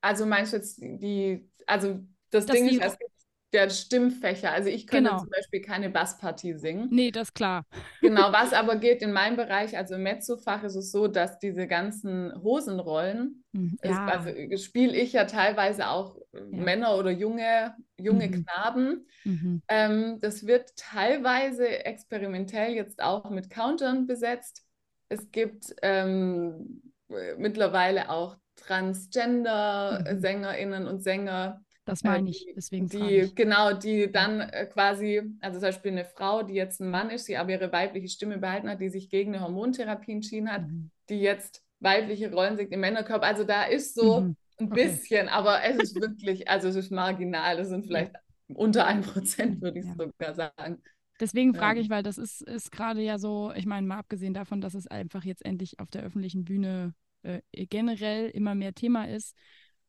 [0.01, 3.11] also meinst du jetzt die, also das Dass Ding ist, es gibt
[3.53, 4.51] der Stimmfächer.
[4.51, 5.15] Also ich könnte Genau.
[5.15, 6.87] zum Beispiel keine Basspartie singen.
[6.89, 7.63] Nee, das ist klar.
[8.01, 11.65] Genau, was aber geht in meinem Bereich, also im Mezzofach ist es so, dass diese
[11.67, 16.57] ganzen Hosenrollen, Hm, ist, Ja, also spiele ich ja teilweise auch äh, Ja.
[16.63, 18.31] Männer oder junge, junge Mhm.
[18.31, 19.07] Knaben.
[19.25, 19.61] mhm.
[19.67, 24.63] Ähm, das wird teilweise experimentell jetzt auch mit Countern besetzt.
[25.09, 32.47] Es gibt ähm, äh, mittlerweile auch Transgender-SängerInnen und Sänger, das äh, meine ich.
[32.55, 33.35] Deswegen die ich.
[33.35, 37.27] genau, die dann äh, quasi, also zum Beispiel eine Frau, die jetzt ein Mann ist,
[37.27, 40.89] die aber ihre weibliche Stimme behalten hat, die sich gegen eine Hormontherapie entschieden hat, Mhm.
[41.09, 43.25] die jetzt weibliche Rollen singt im Männerkörper.
[43.25, 44.35] Also da ist so Mhm.
[44.59, 44.73] ein Okay.
[44.73, 47.57] bisschen, aber es ist wirklich, also es ist marginal.
[47.57, 48.13] Das sind vielleicht
[48.47, 49.95] unter ein Prozent, würde ich Ja.
[49.95, 50.81] sogar sagen.
[51.19, 54.59] Deswegen frage ich, weil das ist, ist gerade ja so, ich meine, mal abgesehen davon,
[54.59, 56.93] dass es einfach jetzt endlich auf der öffentlichen Bühne
[57.23, 59.35] äh, generell immer mehr Thema ist,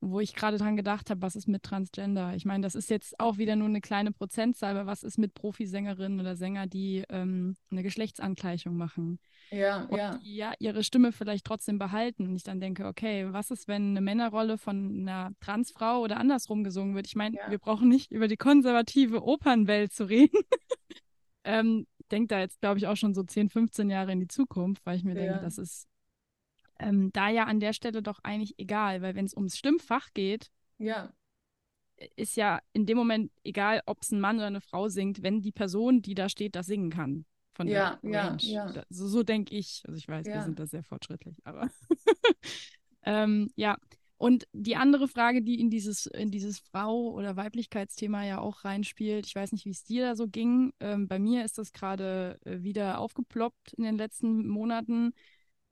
[0.00, 2.35] wo ich gerade dran gedacht habe, was ist mit Transgender?
[2.35, 5.35] Ich meine, das ist jetzt auch wieder nur eine kleine Prozentzahl, aber was ist mit
[5.35, 9.18] Profisängerinnen oder Sänger, die ähm, eine Geschlechtsangleichung machen?
[9.50, 12.26] Ja, und ja, die ja ihre Stimme vielleicht trotzdem behalten.
[12.26, 16.64] Und ich dann denke, okay, was ist, wenn eine Männerrolle von einer Transfrau oder andersrum
[16.64, 17.06] gesungen wird?
[17.06, 17.50] Ich meine, Ja.
[17.50, 20.37] wir brauchen nicht über die konservative Opernwelt zu reden.
[21.44, 24.85] ähm, denke da jetzt, glaube ich, auch schon so 10, 15 Jahre in die Zukunft,
[24.85, 25.40] weil ich mir denke, Ja.
[25.40, 25.87] das ist
[26.79, 30.51] ähm, da ja an der Stelle doch eigentlich egal, weil wenn es ums Stimmfach geht,
[30.79, 31.12] ja,
[32.17, 35.41] ist ja in dem Moment egal, ob es ein Mann oder eine Frau singt, wenn
[35.41, 37.25] die Person, die da steht, das singen kann.
[37.55, 38.43] Von Ja, der ja, Range.
[38.43, 38.67] ja.
[38.73, 39.83] Da, so so denke ich.
[39.87, 40.45] Also ich weiß, wir Ja.
[40.45, 41.71] sind da sehr fortschrittlich, aber
[43.05, 43.77] ähm, ja.
[44.19, 49.27] Und die andere Frage, die in dieses, in dieses Frau- oder Weiblichkeitsthema ja auch reinspielt,
[49.27, 50.73] ich weiß nicht, wie es dir da so ging.
[50.81, 55.12] Ähm, bei mir ist das gerade äh, wieder aufgeploppt in den letzten Monaten.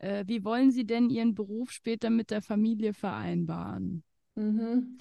[0.04, 4.04] Äh, wie wollen Sie denn Ihren Beruf später mit der Familie vereinbaren?
[4.36, 4.98] Mhm.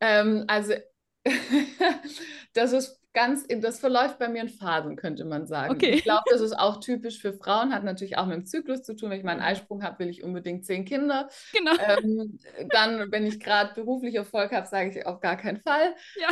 [0.00, 0.74] Ähm, also
[2.54, 5.74] das ist ganz, das verläuft bei mir in Phasen, könnte man sagen.
[5.74, 5.92] Okay.
[5.92, 8.94] Ich glaube, das ist auch typisch für Frauen, hat natürlich auch mit dem Zyklus zu
[8.96, 9.10] tun.
[9.10, 9.46] Wenn ich meinen Ja.
[9.46, 11.28] Eisprung habe, will ich unbedingt zehn Kinder.
[11.52, 11.72] Genau.
[11.76, 12.38] Ähm,
[12.70, 15.94] dann, wenn ich gerade beruflich Erfolg habe, sage ich auf gar keinen Fall.
[16.14, 16.28] Ja.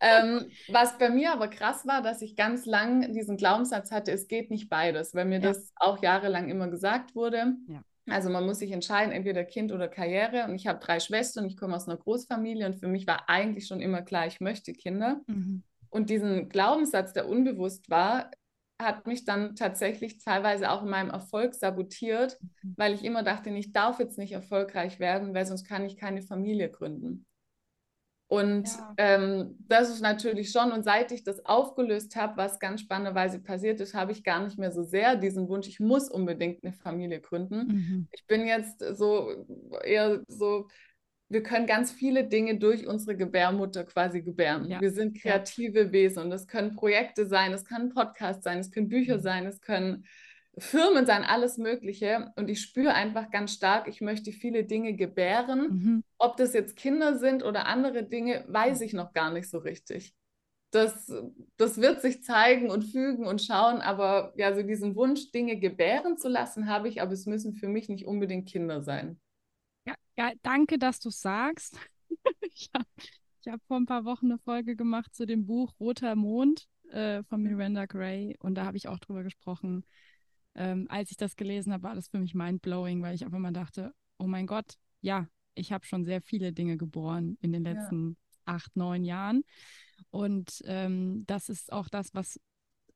[0.00, 4.28] Ähm, was bei mir aber krass war, dass ich ganz lang diesen Glaubenssatz hatte, es
[4.28, 5.48] geht nicht beides, weil mir Ja.
[5.52, 7.54] das auch jahrelang immer gesagt wurde.
[7.68, 7.82] Ja.
[8.10, 10.44] Also man muss sich entscheiden, entweder Kind oder Karriere.
[10.44, 13.66] Und ich habe drei Schwestern, ich komme aus einer Großfamilie und für mich war eigentlich
[13.66, 15.20] schon immer klar, ich möchte Kinder.
[15.26, 15.62] Mhm.
[15.88, 18.30] Und diesen Glaubenssatz, der unbewusst war,
[18.82, 22.74] hat mich dann tatsächlich teilweise auch in meinem Erfolg sabotiert, Mhm.
[22.76, 26.20] weil ich immer dachte, ich darf jetzt nicht erfolgreich werden, weil sonst kann ich keine
[26.22, 27.24] Familie gründen.
[28.34, 28.94] Und Ja.
[28.98, 33.80] ähm, das ist natürlich schon, und seit ich das aufgelöst habe, was ganz spannenderweise passiert
[33.80, 37.20] ist, habe ich gar nicht mehr so sehr diesen Wunsch, ich muss unbedingt eine Familie
[37.20, 37.66] gründen.
[37.66, 38.08] Mhm.
[38.12, 39.46] Ich bin jetzt so
[39.84, 40.68] eher so
[41.30, 44.70] wir können ganz viele Dinge durch unsere Gebärmutter quasi gebären.
[44.70, 44.80] Ja.
[44.80, 45.92] Wir sind kreative ja.
[45.92, 49.22] Wesen und das können Projekte sein, es kann ein Podcast sein, es können Bücher mhm.
[49.22, 50.04] sein, es können
[50.58, 52.32] Firmen sein, alles Mögliche.
[52.36, 55.60] Und ich spüre einfach ganz stark, ich möchte viele Dinge gebären.
[55.60, 56.04] Mhm.
[56.18, 60.14] Ob das jetzt Kinder sind oder andere Dinge, weiß ich noch gar nicht so richtig.
[60.70, 61.12] Das,
[61.56, 66.18] das wird sich zeigen und fügen und schauen, aber ja, so diesen Wunsch, Dinge gebären
[66.18, 69.20] zu lassen, habe ich, aber es müssen für mich nicht unbedingt Kinder sein.
[69.86, 71.78] Ja, ja danke, dass du sagst.
[72.42, 72.86] ich habe
[73.46, 77.42] hab vor ein paar Wochen eine Folge gemacht zu dem Buch Roter Mond äh, von
[77.42, 77.50] mhm.
[77.50, 79.84] Miranda Gray und da habe ich auch drüber gesprochen,
[80.54, 83.52] ähm, als ich das gelesen habe, war das für mich mindblowing, weil ich einfach mal
[83.52, 88.10] dachte, oh mein Gott, ja, ich habe schon sehr viele Dinge geboren in den letzten
[88.10, 88.54] ja.
[88.54, 89.42] acht, neun Jahren.
[90.10, 92.40] Und ähm, das ist auch das, was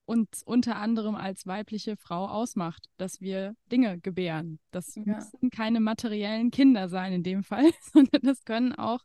[0.04, 4.58] uns unter anderem als weibliche Frau ausmacht, dass wir Dinge gebären.
[4.70, 5.02] Das ja.
[5.04, 9.00] müssen keine materiellen Kinder sein in dem Fall, sondern das können auch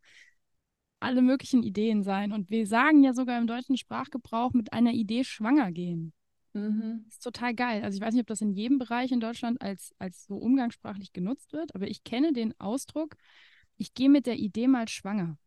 [1.01, 2.31] alle möglichen Ideen sein.
[2.31, 6.13] Und wir sagen ja sogar im deutschen Sprachgebrauch mit einer Idee schwanger gehen.
[6.53, 7.05] Mhm.
[7.07, 7.83] ist total geil.
[7.83, 11.11] Also ich weiß nicht, ob das in jedem Bereich in Deutschland als, als so umgangssprachlich
[11.13, 13.15] genutzt wird, aber ich kenne den Ausdruck,
[13.77, 15.37] ich gehe mit der Idee mal schwanger.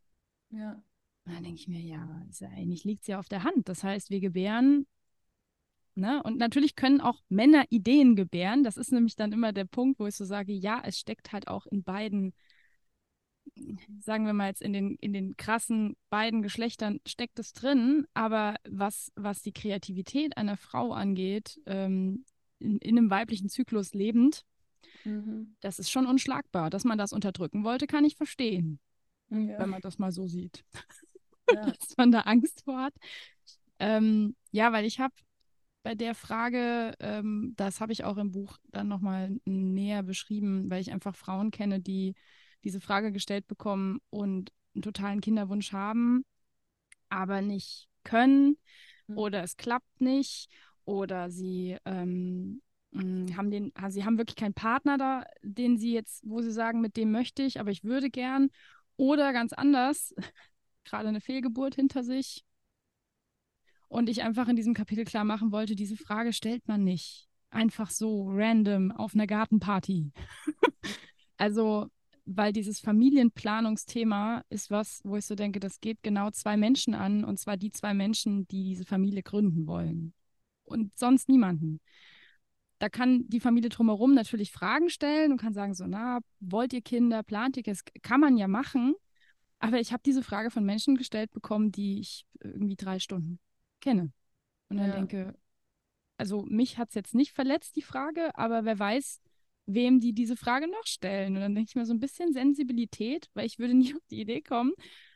[0.50, 0.82] Ja.
[1.24, 3.68] Und dann denke ich mir, ja, eigentlich liegt es ja auf der Hand.
[3.68, 4.86] Das heißt, wir gebären,
[5.94, 6.22] ne?
[6.22, 8.62] Und natürlich können auch Männer Ideen gebären.
[8.62, 11.48] Das ist nämlich dann immer der Punkt, wo ich so sage, ja, es steckt halt
[11.48, 12.32] auch in beiden
[14.00, 18.56] sagen wir mal jetzt in den, in den krassen beiden Geschlechtern steckt es drin, aber
[18.68, 22.24] was, was die Kreativität einer Frau angeht, ähm,
[22.58, 24.44] in, in einem weiblichen Zyklus lebend,
[25.04, 25.56] mhm.
[25.60, 26.70] das ist schon unschlagbar.
[26.70, 28.78] Dass man das unterdrücken wollte, kann ich verstehen,
[29.30, 29.58] ja.
[29.58, 30.64] wenn man das mal so sieht.
[31.52, 31.66] Ja.
[31.66, 32.94] Dass man da Angst vor hat.
[33.78, 35.14] Ähm, ja, weil ich habe
[35.82, 40.80] bei der Frage, ähm, das habe ich auch im Buch dann nochmal näher beschrieben, weil
[40.80, 42.16] ich einfach Frauen kenne, die
[42.66, 46.24] diese Frage gestellt bekommen und einen totalen Kinderwunsch haben,
[47.08, 48.56] aber nicht können
[49.06, 49.16] mhm.
[49.16, 50.48] oder es klappt nicht
[50.84, 56.28] oder sie ähm, mm, haben den, sie haben wirklich keinen Partner da, den sie jetzt,
[56.28, 58.48] wo sie sagen, mit dem möchte ich, aber ich würde gern.
[58.96, 60.12] Oder ganz anders,
[60.84, 62.44] gerade eine Fehlgeburt hinter sich.
[63.88, 67.90] Und ich einfach in diesem Kapitel klar machen wollte, diese Frage stellt man nicht einfach
[67.90, 70.10] so random auf einer Gartenparty.
[71.36, 71.88] also
[72.26, 77.24] weil dieses Familienplanungsthema ist was, wo ich so denke, das geht genau zwei Menschen an,
[77.24, 80.12] und zwar die zwei Menschen, die diese Familie gründen wollen.
[80.64, 81.80] Und sonst niemanden.
[82.78, 86.82] Da kann die Familie drumherum natürlich Fragen stellen und kann sagen, so, na, wollt ihr
[86.82, 88.94] Kinder, plant ihr das kann man ja machen.
[89.60, 93.38] Aber ich habe diese Frage von Menschen gestellt bekommen, die ich irgendwie drei Stunden
[93.80, 94.12] kenne.
[94.68, 94.96] Und dann ja.
[94.96, 95.34] denke,
[96.18, 99.20] also mich hat es jetzt nicht verletzt, die Frage, aber wer weiß,
[99.66, 101.34] wem die diese Frage noch stellen.
[101.34, 104.20] Und dann denke ich mir so ein bisschen Sensibilität, weil ich würde nie auf die
[104.20, 104.72] Idee kommen,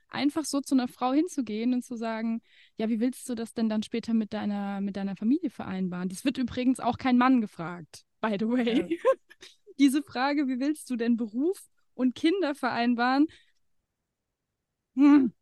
[0.08, 2.42] einfach so zu einer Frau hinzugehen und zu sagen,
[2.76, 6.08] ja, wie willst du das denn dann später mit deiner, mit deiner Familie vereinbaren?
[6.08, 8.80] Das wird übrigens auch kein Mann gefragt, by the way.
[8.88, 8.96] Ja.
[9.78, 13.26] Diese Frage, wie willst du denn Beruf und Kinder vereinbaren?
[14.94, 15.32] Hm.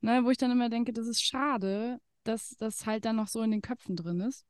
[0.00, 3.42] Ne, wo ich dann immer denke, das ist schade, dass das halt dann noch so
[3.42, 4.44] in den Köpfen drin ist.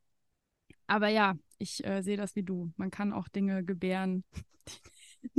[0.87, 2.71] Aber ja, ich äh, sehe das wie du.
[2.77, 4.23] Man kann auch Dinge gebären,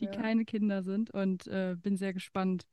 [0.00, 0.10] die ja.
[0.10, 2.66] keine Kinder sind und äh, bin sehr gespannt,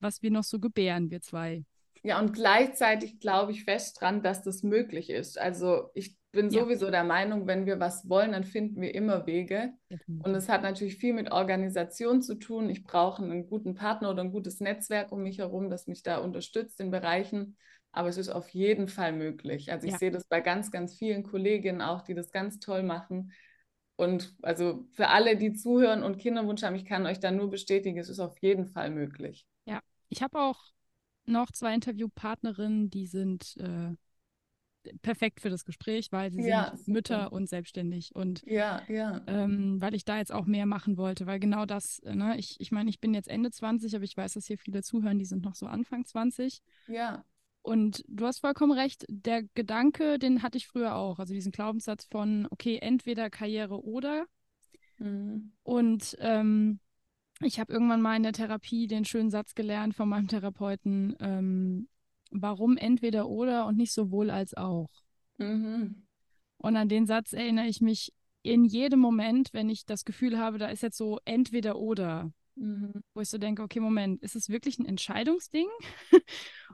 [0.00, 1.64] was wir noch so gebären, wir zwei.
[2.02, 5.38] Ja, und gleichzeitig glaube ich fest dran, dass das möglich ist.
[5.38, 6.62] Also ich bin ja.
[6.62, 9.72] sowieso der Meinung, wenn wir was wollen, dann finden wir immer Wege.
[10.06, 12.70] Und es hat natürlich viel mit Organisation zu tun.
[12.70, 16.18] Ich brauche einen guten Partner oder ein gutes Netzwerk um mich herum, das mich da
[16.18, 17.56] unterstützt in Bereichen,
[17.92, 19.70] aber es ist auf jeden Fall möglich.
[19.70, 19.98] Also ich ja.
[19.98, 23.32] sehe das bei ganz, ganz vielen Kolleginnen auch, die das ganz toll machen.
[23.96, 27.98] Und also für alle, die zuhören und Kinderwunsch haben, ich kann euch da nur bestätigen,
[27.98, 29.46] es ist auf jeden Fall möglich.
[29.66, 30.58] Ja, ich habe auch
[31.26, 33.94] noch zwei Interviewpartnerinnen, die sind äh,
[35.02, 36.92] perfekt für das Gespräch, weil sie ja, sind super.
[36.92, 38.14] Mütter und selbstständig.
[38.14, 39.20] Und ja, ja.
[39.26, 42.56] Ähm, weil ich da jetzt auch mehr machen wollte, weil genau das, äh, ne, ich,
[42.60, 45.26] ich meine, ich bin jetzt Ende 20, aber ich weiß, dass hier viele zuhören, die
[45.26, 46.60] sind noch so Anfang 20.
[46.88, 47.24] Ja.
[47.62, 51.18] Und du hast vollkommen recht, der Gedanke, den hatte ich früher auch.
[51.18, 54.26] Also diesen Glaubenssatz von, okay, entweder Karriere oder.
[54.98, 55.52] Mhm.
[55.62, 56.80] Und ähm,
[57.40, 61.88] ich habe irgendwann mal in der Therapie den schönen Satz gelernt von meinem Therapeuten, ähm,
[62.30, 64.90] warum entweder oder und nicht sowohl als auch.
[65.38, 66.02] Mhm.
[66.58, 70.58] Und an den Satz erinnere ich mich in jedem Moment, wenn ich das Gefühl habe,
[70.58, 72.32] da ist jetzt so entweder oder.
[72.54, 73.02] Mhm.
[73.14, 75.68] Wo ich so denke, okay, Moment, ist es wirklich ein Entscheidungsding?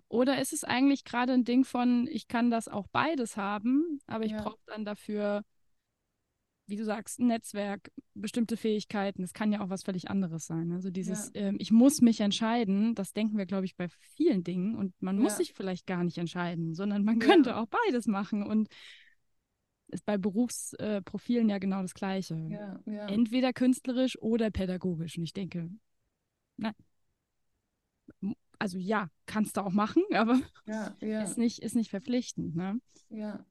[0.09, 4.25] Oder ist es eigentlich gerade ein Ding von, ich kann das auch beides haben, aber
[4.25, 4.43] ich ja.
[4.43, 5.45] brauche dann dafür
[6.69, 9.23] wie du sagst, ein Netzwerk, bestimmte Fähigkeiten.
[9.23, 10.71] Es kann ja auch was völlig anderes sein.
[10.73, 11.43] Also dieses, ja.
[11.43, 14.77] ähm, ich muss mich entscheiden, das denken wir, glaube ich, bei vielen Dingen.
[14.77, 15.23] Und man ja.
[15.23, 18.43] muss sich vielleicht gar nicht entscheiden, sondern man könnte auch beides machen.
[18.43, 18.69] Und
[19.88, 22.35] ist bei Berufsprofilen ja genau das Gleiche.
[23.09, 25.16] Entweder künstlerisch oder pädagogisch.
[25.16, 25.70] Und ich denke,
[26.57, 26.74] nein.
[28.59, 30.40] Also ja, kannst du auch machen, aber
[31.22, 32.57] Ist, nicht, ist nicht verpflichtend.
[32.57, 32.81] Ne?
[33.11, 33.44] Ja.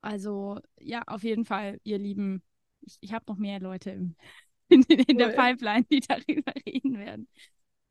[0.00, 2.42] Also ja, auf jeden Fall, ihr Lieben.
[2.80, 4.16] Ich, ich habe noch mehr Leute im,
[4.68, 7.28] in, in der Pipeline, die darüber reden werden.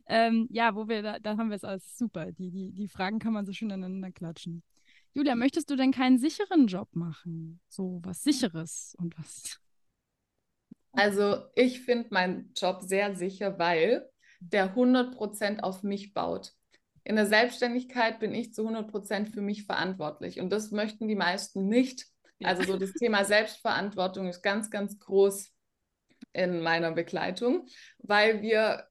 [0.08, 2.32] Ähm, ja, wo wir da, da haben wir es alles super.
[2.32, 4.64] Die, die, die Fragen kann man so schön aneinander klatschen.
[5.16, 7.60] Julia, möchtest du denn keinen sicheren Job machen?
[7.68, 9.60] So was Sicheres und was?
[10.92, 14.08] Also ich finde meinen Job sehr sicher, weil
[14.40, 16.54] der 100% auf mich baut
[17.06, 20.42] in der Selbstständigkeit bin ich zu 100 Prozent für mich verantwortlich.
[20.42, 22.08] Und das möchten die meisten nicht.
[22.40, 22.50] Ja.
[22.50, 25.54] Also so das Thema Selbstverantwortung ist ganz, ganz groß
[26.34, 27.68] in meiner Begleitung,
[28.00, 28.88] weil wir,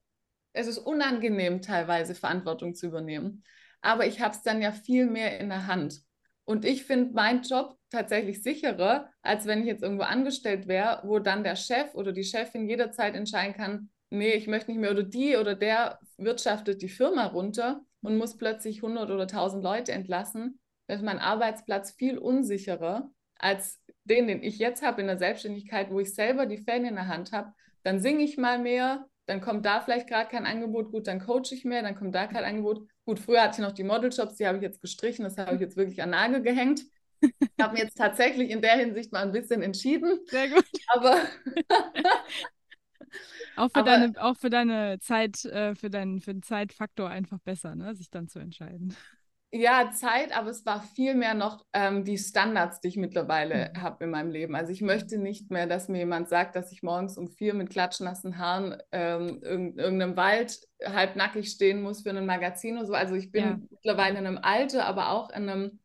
[0.53, 3.43] es ist unangenehm teilweise Verantwortung zu übernehmen.
[3.81, 6.01] Aber ich habe es dann ja viel mehr in der Hand.
[6.45, 11.19] Und ich finde meinen Job tatsächlich sicherer, als wenn ich jetzt irgendwo angestellt wäre, wo
[11.19, 15.03] dann der Chef oder die Chefin jederzeit entscheiden kann, nee, ich möchte nicht mehr oder
[15.03, 20.59] die oder der wirtschaftet die Firma runter und muss plötzlich 100 oder 1000 Leute entlassen,
[20.87, 25.89] dann ist mein Arbeitsplatz viel unsicherer als den, den ich jetzt habe in der Selbstständigkeit,
[25.89, 27.53] wo ich selber die Fäden in der Hand habe.
[27.83, 31.53] Dann singe ich mal mehr, dann kommt da vielleicht gerade kein Angebot, gut, dann coache
[31.53, 32.87] ich mehr, dann kommt da kein Angebot.
[33.05, 35.61] Gut, früher hatte ich noch die Modeljobs, die habe ich jetzt gestrichen, das habe ich
[35.61, 36.81] jetzt wirklich an Nagel gehängt.
[37.21, 40.19] Ich habe mir jetzt tatsächlich in der Hinsicht mal ein bisschen entschieden.
[40.25, 40.65] Sehr gut.
[40.89, 41.17] Aber
[43.55, 47.39] Auch für, Aber, deine, auch für deine Zeit, äh, für, deinen, für den Zeitfaktor einfach
[47.39, 47.95] besser, ne?
[47.95, 48.95] sich dann zu entscheiden.
[49.51, 53.81] Ja, Zeit, aber es war vielmehr noch ähm, die Standards, die ich mittlerweile mhm.
[53.81, 54.55] habe in meinem Leben.
[54.55, 57.69] Also ich möchte nicht mehr, dass mir jemand sagt, dass ich morgens um vier mit
[57.69, 62.93] klatschnassen Haaren ähm, in irgendeinem Wald halbnackig stehen muss für ein Magazin oder so.
[62.93, 63.59] Also ich bin ja.
[63.69, 65.79] mittlerweile in einem Alter, aber auch in, einem,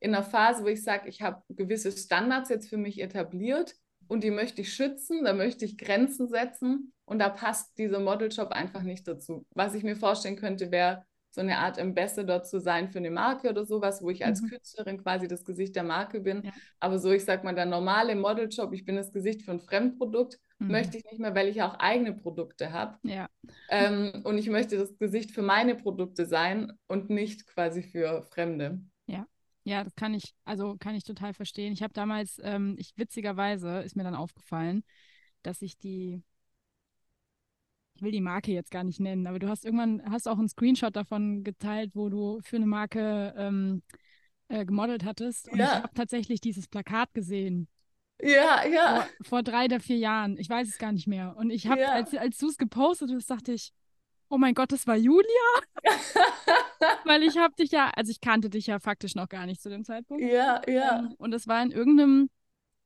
[0.00, 3.74] in einer Phase, wo ich sage, ich habe gewisse Standards jetzt für mich etabliert
[4.06, 8.50] und die möchte ich schützen, da möchte ich Grenzen setzen und da passt dieser Modeljob
[8.50, 9.46] einfach nicht dazu.
[9.54, 13.50] Was ich mir vorstellen könnte, wäre so eine Art Ambassador zu sein für eine Marke
[13.50, 14.50] oder sowas, wo ich als mhm.
[14.50, 16.42] Künstlerin quasi das Gesicht der Marke bin.
[16.44, 16.52] Ja.
[16.78, 20.38] Aber so, ich sag mal, der normale Modeljob, ich bin das Gesicht für ein Fremdprodukt,
[20.58, 20.70] mhm.
[20.70, 22.98] möchte ich nicht mehr, weil ich auch eigene Produkte habe.
[23.02, 23.28] Ja.
[23.68, 28.80] Ähm, und ich möchte das Gesicht für meine Produkte sein und nicht quasi für Fremde.
[29.06, 29.26] Ja.
[29.64, 31.72] Ja, das kann ich, also kann ich total verstehen.
[31.72, 34.84] Ich habe damals, ähm, ich witzigerweise ist mir dann aufgefallen,
[35.42, 36.22] dass ich die,
[37.94, 40.48] ich will die Marke jetzt gar nicht nennen, aber du hast irgendwann, hast auch einen
[40.48, 43.82] Screenshot davon geteilt, wo du für eine Marke ähm,
[44.48, 45.48] äh, gemodelt hattest.
[45.48, 45.64] Und ja.
[45.64, 47.68] ich habe tatsächlich dieses Plakat gesehen.
[48.20, 48.96] Ja, ja.
[48.96, 50.36] Vor, vor, drei oder vier Jahren.
[50.38, 51.36] Ich weiß es gar nicht mehr.
[51.36, 51.92] Und ich habe, ja.
[51.92, 53.72] als, als du es gepostet hast, dachte ich,
[54.28, 55.24] oh mein Gott, das war Julia?
[57.04, 59.68] Weil ich habe dich ja, also ich kannte dich ja faktisch noch gar nicht zu
[59.68, 60.22] dem Zeitpunkt.
[60.22, 61.00] Ja, ja.
[61.00, 62.28] Ähm, und es war in irgendeinem,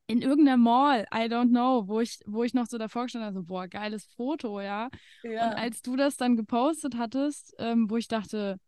[0.09, 3.35] in irgendeiner Mall, I don't know, wo ich, wo ich noch so davor gestanden habe,
[3.35, 4.89] so, boah, geiles Foto, ja.
[5.23, 5.49] ja.
[5.49, 8.59] Und als du das dann gepostet hattest, ähm, wo ich dachte,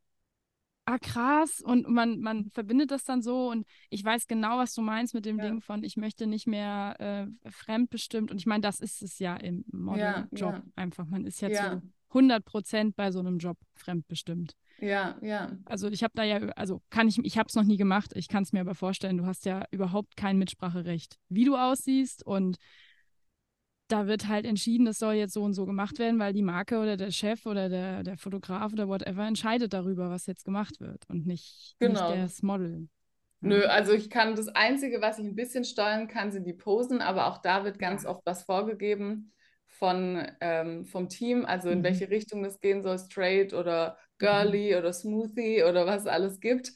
[0.85, 4.83] ah krass, und man, man verbindet das dann so und ich weiß genau, was du
[4.83, 5.47] meinst mit dem ja.
[5.47, 9.35] Ding von, ich möchte nicht mehr äh, fremdbestimmt und ich meine, das ist es ja
[9.37, 14.55] im Model-Job ja, einfach, man ist ja, zu 100 Prozent bei so einem Job fremdbestimmt.
[14.81, 15.51] Ja, ja.
[15.67, 18.29] Also ich habe da ja, also kann ich, ich habe es noch nie gemacht, ich
[18.29, 22.57] kann es mir aber vorstellen, du hast ja überhaupt kein Mitspracherecht, wie du aussiehst und
[23.89, 26.79] da wird halt entschieden, das soll jetzt so und so gemacht werden, weil die Marke
[26.79, 31.05] oder der Chef oder der, der Fotograf oder whatever entscheidet darüber, was jetzt gemacht wird
[31.09, 32.11] und nicht, genau.
[32.11, 32.89] nicht das Model.
[33.41, 37.01] Nö, also ich kann das Einzige, was ich ein bisschen steuern kann, sind die Posen,
[37.01, 39.33] aber auch da wird ganz oft was vorgegeben
[39.81, 41.85] von, ähm, vom Team, also in mhm.
[41.85, 44.79] welche Richtung das gehen soll, straight oder girly mhm.
[44.79, 46.73] oder smoothie oder was alles gibt.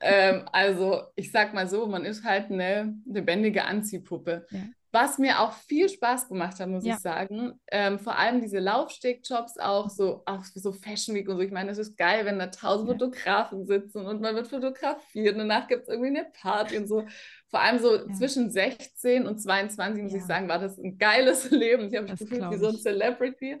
[0.00, 4.46] ähm, also ich sag mal so, man ist halt eine lebendige Anziehpuppe.
[4.50, 4.60] Ja.
[4.94, 6.94] Was mir auch viel Spaß gemacht hat, muss ja.
[6.94, 11.42] ich sagen, ähm, vor allem diese Laufstegjobs auch so, auch so Fashion Week und so.
[11.42, 12.94] Ich meine, es ist geil, wenn da tausend ja.
[12.94, 15.34] Fotografen sitzen und man wird fotografiert.
[15.34, 17.04] Und danach gibt es irgendwie eine Party und so.
[17.48, 18.12] Vor allem so ja.
[18.12, 21.88] zwischen 16 und 22, muss ich sagen, war das ein geiles Leben.
[21.88, 23.58] Ich habe mich gefühlt wie so ein Celebrity.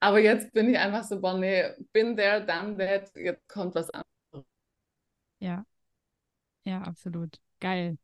[0.00, 3.88] Aber jetzt bin ich einfach so, boah, nee, bin there, done that, jetzt kommt was
[3.90, 4.50] anderes.
[5.38, 5.64] Ja.
[6.64, 7.38] Ja, absolut.
[7.60, 7.98] Geil.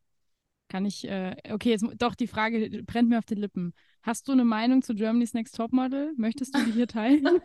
[0.73, 3.75] Kann ich, äh, okay, jetzt doch die Frage brennt mir auf den Lippen.
[4.03, 6.15] Hast du eine Meinung zu Germany's Next Topmodel?
[6.17, 7.23] Möchtest du die hier teilen?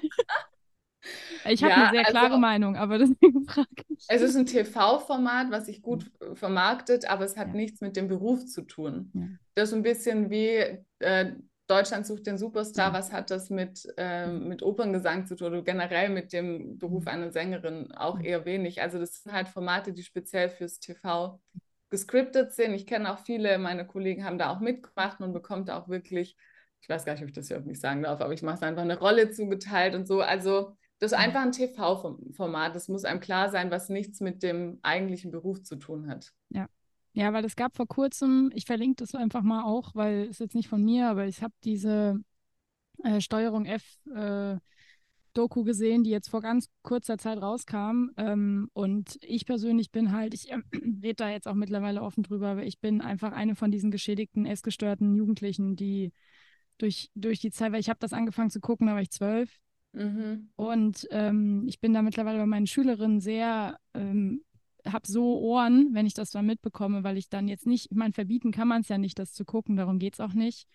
[1.45, 4.03] Ich habe ja, eine sehr klare also, Meinung, aber deswegen frage ich.
[4.09, 7.53] Es ist ein TV-Format, was sich gut vermarktet, aber es hat ja.
[7.53, 9.11] nichts mit dem Beruf zu tun.
[9.13, 9.27] Ja.
[9.55, 11.31] Das ist ein bisschen wie äh,
[11.67, 12.91] Deutschland sucht den Superstar.
[12.91, 17.09] Was hat das mit, äh, mit Operngesang zu tun oder generell mit dem Beruf mhm.
[17.09, 17.93] einer Sängerin?
[17.93, 18.81] Auch eher wenig.
[18.81, 21.39] Also das sind halt Formate, die speziell fürs TV
[21.89, 22.73] gescriptet sind.
[22.73, 26.37] Ich kenne auch viele, meine Kollegen haben da auch mitgemacht und bekommt auch wirklich,
[26.81, 28.63] ich weiß gar nicht, ob ich das hier nicht sagen darf, aber ich mache es
[28.63, 30.21] einfach eine Rolle zugeteilt und so.
[30.21, 31.23] Also das ist mhm.
[31.23, 32.75] einfach ein TV-Format.
[32.75, 36.33] Das muss einem klar sein, was nichts mit dem eigentlichen Beruf zu tun hat.
[36.49, 36.67] Ja.
[37.13, 40.53] Ja, weil es gab vor kurzem, ich verlinke das einfach mal auch, weil es jetzt
[40.53, 42.19] nicht von mir, aber ich habe diese
[43.03, 44.57] äh, Steuerung F äh,
[45.37, 48.09] Doku gesehen, die jetzt vor ganz kurzer Zeit rauskam.
[48.17, 50.57] Ähm, und ich persönlich bin halt, ich äh,
[51.03, 54.45] rede da jetzt auch mittlerweile offen drüber, aber ich bin einfach eine von diesen geschädigten,
[54.45, 56.11] essgestörten Jugendlichen, die
[56.77, 59.59] durch, durch die Zeit, weil ich habe das angefangen zu gucken, da war ich zwölf.
[59.93, 60.49] Mhm.
[60.55, 64.43] Und ähm, ich bin da mittlerweile bei meinen Schülerinnen sehr, ähm,
[64.85, 68.13] habe so Ohren, wenn ich das dann mitbekomme, weil ich dann jetzt nicht, ich meine,
[68.13, 70.67] verbieten kann man es ja nicht, das zu gucken, darum geht es auch nicht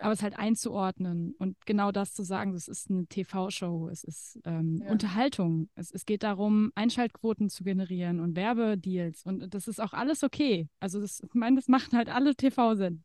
[0.00, 4.40] aber es halt einzuordnen und genau das zu sagen, es ist eine TV-Show, es ist
[4.44, 4.90] ähm, ja.
[4.90, 10.22] Unterhaltung, es, es geht darum, Einschaltquoten zu generieren und Werbedeals und das ist auch alles
[10.22, 10.68] okay.
[10.80, 13.02] Also das, ich meine, das machen halt alle TV-Sinn.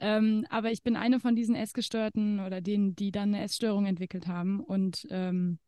[0.00, 4.28] Ähm, aber ich bin eine von diesen Essgestörten oder denen, die dann eine Essstörung entwickelt
[4.28, 5.58] haben und ähm,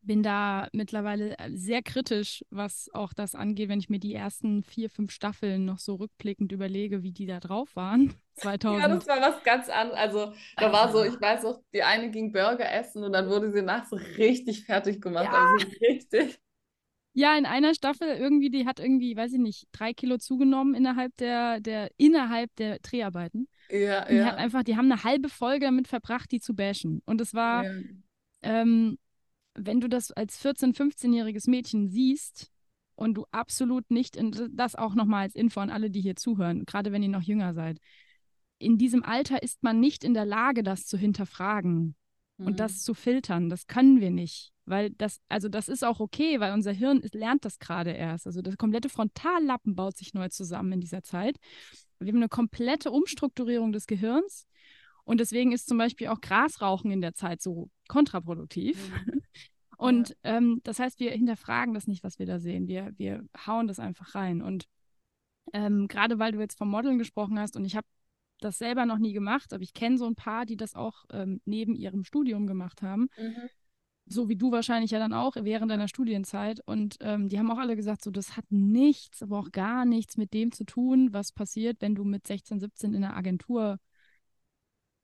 [0.00, 4.62] bin da mittlerweile äh, sehr kritisch, was auch das angeht, wenn ich mir die ersten
[4.62, 8.14] vier, fünf Staffeln noch so rückblickend überlege, wie die da drauf waren.
[8.36, 8.82] 2000.
[8.82, 9.98] Ja, das war was ganz anderes.
[9.98, 13.52] Also da war so, ich weiß auch, die eine ging Burger essen und dann wurde
[13.52, 15.24] sie nach so richtig fertig gemacht.
[15.24, 15.52] Ja.
[15.52, 16.40] Also richtig.
[17.14, 21.16] Ja, in einer Staffel irgendwie, die hat irgendwie, weiß ich nicht, drei Kilo zugenommen innerhalb
[21.16, 23.48] der, der, innerhalb der Dreharbeiten.
[23.70, 24.22] Ja, und ja.
[24.22, 27.02] Die hat einfach, die haben eine halbe Folge damit verbracht, die zu bashen.
[27.06, 27.72] Und es war, ja.
[28.42, 28.98] ähm,
[29.58, 32.50] wenn du das als 14-, 15-jähriges Mädchen siehst
[32.94, 36.64] und du absolut nicht, in, das auch nochmal als Info an alle, die hier zuhören,
[36.64, 37.78] gerade wenn ihr noch jünger seid,
[38.58, 41.94] in diesem Alter ist man nicht in der Lage, das zu hinterfragen
[42.38, 42.46] mhm.
[42.46, 43.48] und das zu filtern.
[43.48, 44.52] Das können wir nicht.
[44.64, 48.26] Weil das, also das ist auch okay, weil unser Hirn ist, lernt das gerade erst.
[48.26, 51.38] Also das komplette Frontallappen baut sich neu zusammen in dieser Zeit.
[52.00, 54.46] Wir haben eine komplette Umstrukturierung des Gehirns.
[55.08, 58.90] Und deswegen ist zum Beispiel auch Grasrauchen in der Zeit so kontraproduktiv.
[58.90, 59.22] Mhm.
[59.78, 62.68] Und ähm, das heißt, wir hinterfragen das nicht, was wir da sehen.
[62.68, 64.42] Wir, wir hauen das einfach rein.
[64.42, 64.66] Und
[65.54, 67.86] ähm, gerade weil du jetzt vom Modeln gesprochen hast und ich habe
[68.40, 71.40] das selber noch nie gemacht, aber ich kenne so ein paar, die das auch ähm,
[71.46, 73.08] neben ihrem Studium gemacht haben.
[73.16, 73.48] Mhm.
[74.04, 76.60] So wie du wahrscheinlich ja dann auch während deiner Studienzeit.
[76.66, 80.18] Und ähm, die haben auch alle gesagt, so das hat nichts, aber auch gar nichts
[80.18, 83.78] mit dem zu tun, was passiert, wenn du mit 16, 17 in einer Agentur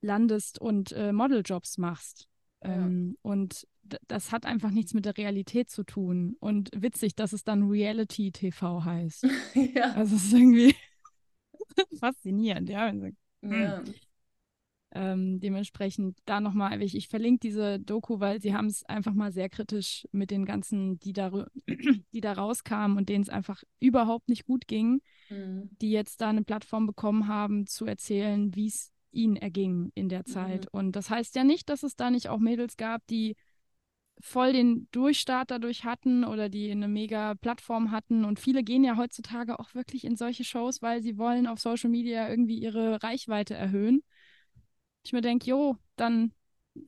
[0.05, 2.29] landest und äh, Modeljobs machst.
[2.61, 3.67] Ähm, und
[4.07, 6.35] das hat einfach nichts mit der Realität zu tun.
[6.39, 9.27] Und witzig, dass es dann Reality-TV heißt.
[9.75, 9.91] ja.
[9.93, 10.75] Also es ist irgendwie
[11.99, 12.91] faszinierend, ja.
[13.43, 13.83] ja.
[14.91, 19.33] Ähm, dementsprechend da nochmal, ich, ich verlinke diese Doku, weil sie haben es einfach mal
[19.33, 21.45] sehr kritisch mit den ganzen, die da,
[22.13, 25.69] die da rauskamen und denen es einfach überhaupt nicht gut ging, mhm.
[25.81, 30.25] die jetzt da eine Plattform bekommen haben, zu erzählen, wie es ihnen erging in der
[30.25, 30.65] Zeit.
[30.65, 30.79] Mhm.
[30.79, 33.35] Und das heißt ja nicht, dass es da nicht auch Mädels gab, die
[34.19, 38.25] voll den Durchstart dadurch hatten oder die eine mega Plattform hatten.
[38.25, 41.89] Und viele gehen ja heutzutage auch wirklich in solche Shows, weil sie wollen auf Social
[41.89, 44.03] Media irgendwie ihre Reichweite erhöhen.
[45.03, 46.31] Ich mir denke, jo, dann,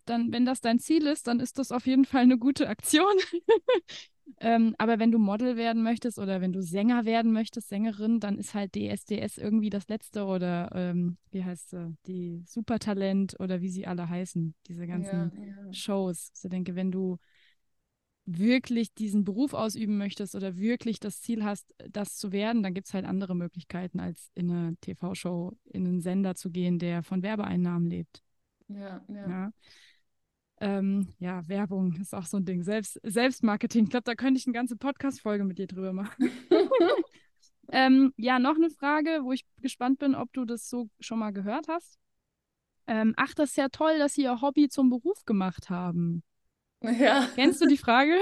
[0.06, 3.14] dann, wenn das dein Ziel ist, dann ist das auf jeden Fall eine gute Aktion.
[4.40, 8.38] Ähm, aber wenn du Model werden möchtest oder wenn du Sänger werden möchtest, Sängerin, dann
[8.38, 13.70] ist halt DSDS irgendwie das Letzte oder ähm, wie heißt sie, die Supertalent oder wie
[13.70, 15.74] sie alle heißen, diese ganzen ja, ja.
[15.74, 16.32] Shows.
[16.34, 17.18] Also ich denke, wenn du
[18.26, 22.88] wirklich diesen Beruf ausüben möchtest oder wirklich das Ziel hast, das zu werden, dann gibt
[22.88, 27.24] es halt andere Möglichkeiten, als in eine TV-Show, in einen Sender zu gehen, der von
[27.24, 28.22] Werbeeinnahmen lebt.
[28.68, 29.30] Ja, ja.
[29.30, 29.52] ja.
[30.60, 32.64] Ähm, ja, Werbung ist auch so ein Ding.
[32.64, 33.86] Selbst, Selbstmarketing.
[33.86, 36.32] Ich glaube, da könnte ich eine ganze Podcast-Folge mit dir drüber machen.
[37.72, 41.32] ähm, ja, noch eine Frage, wo ich gespannt bin, ob du das so schon mal
[41.32, 42.00] gehört hast.
[42.88, 46.24] Ähm, ach, das ist ja toll, dass Sie Ihr Hobby zum Beruf gemacht haben.
[46.82, 47.28] Ja.
[47.36, 48.16] Kennst du die Frage?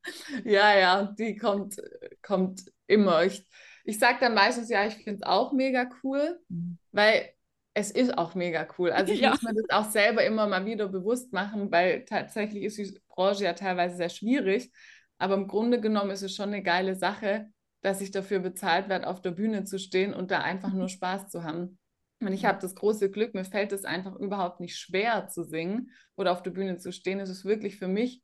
[0.44, 1.76] ja, ja, die kommt,
[2.22, 3.24] kommt immer.
[3.24, 3.46] Ich,
[3.84, 6.78] ich sage dann meistens, ja, ich finde es auch mega cool, mhm.
[6.92, 7.30] weil
[7.74, 8.90] es ist auch mega cool.
[8.90, 9.30] Also ich ja.
[9.30, 13.44] muss mir das auch selber immer mal wieder bewusst machen, weil tatsächlich ist die Branche
[13.44, 14.70] ja teilweise sehr schwierig.
[15.18, 17.46] Aber im Grunde genommen ist es schon eine geile Sache,
[17.80, 21.28] dass ich dafür bezahlt werde, auf der Bühne zu stehen und da einfach nur Spaß
[21.28, 21.78] zu haben.
[22.20, 25.90] Und ich habe das große Glück, mir fällt es einfach überhaupt nicht schwer zu singen
[26.14, 27.20] oder auf der Bühne zu stehen.
[27.20, 28.22] Es ist wirklich für mich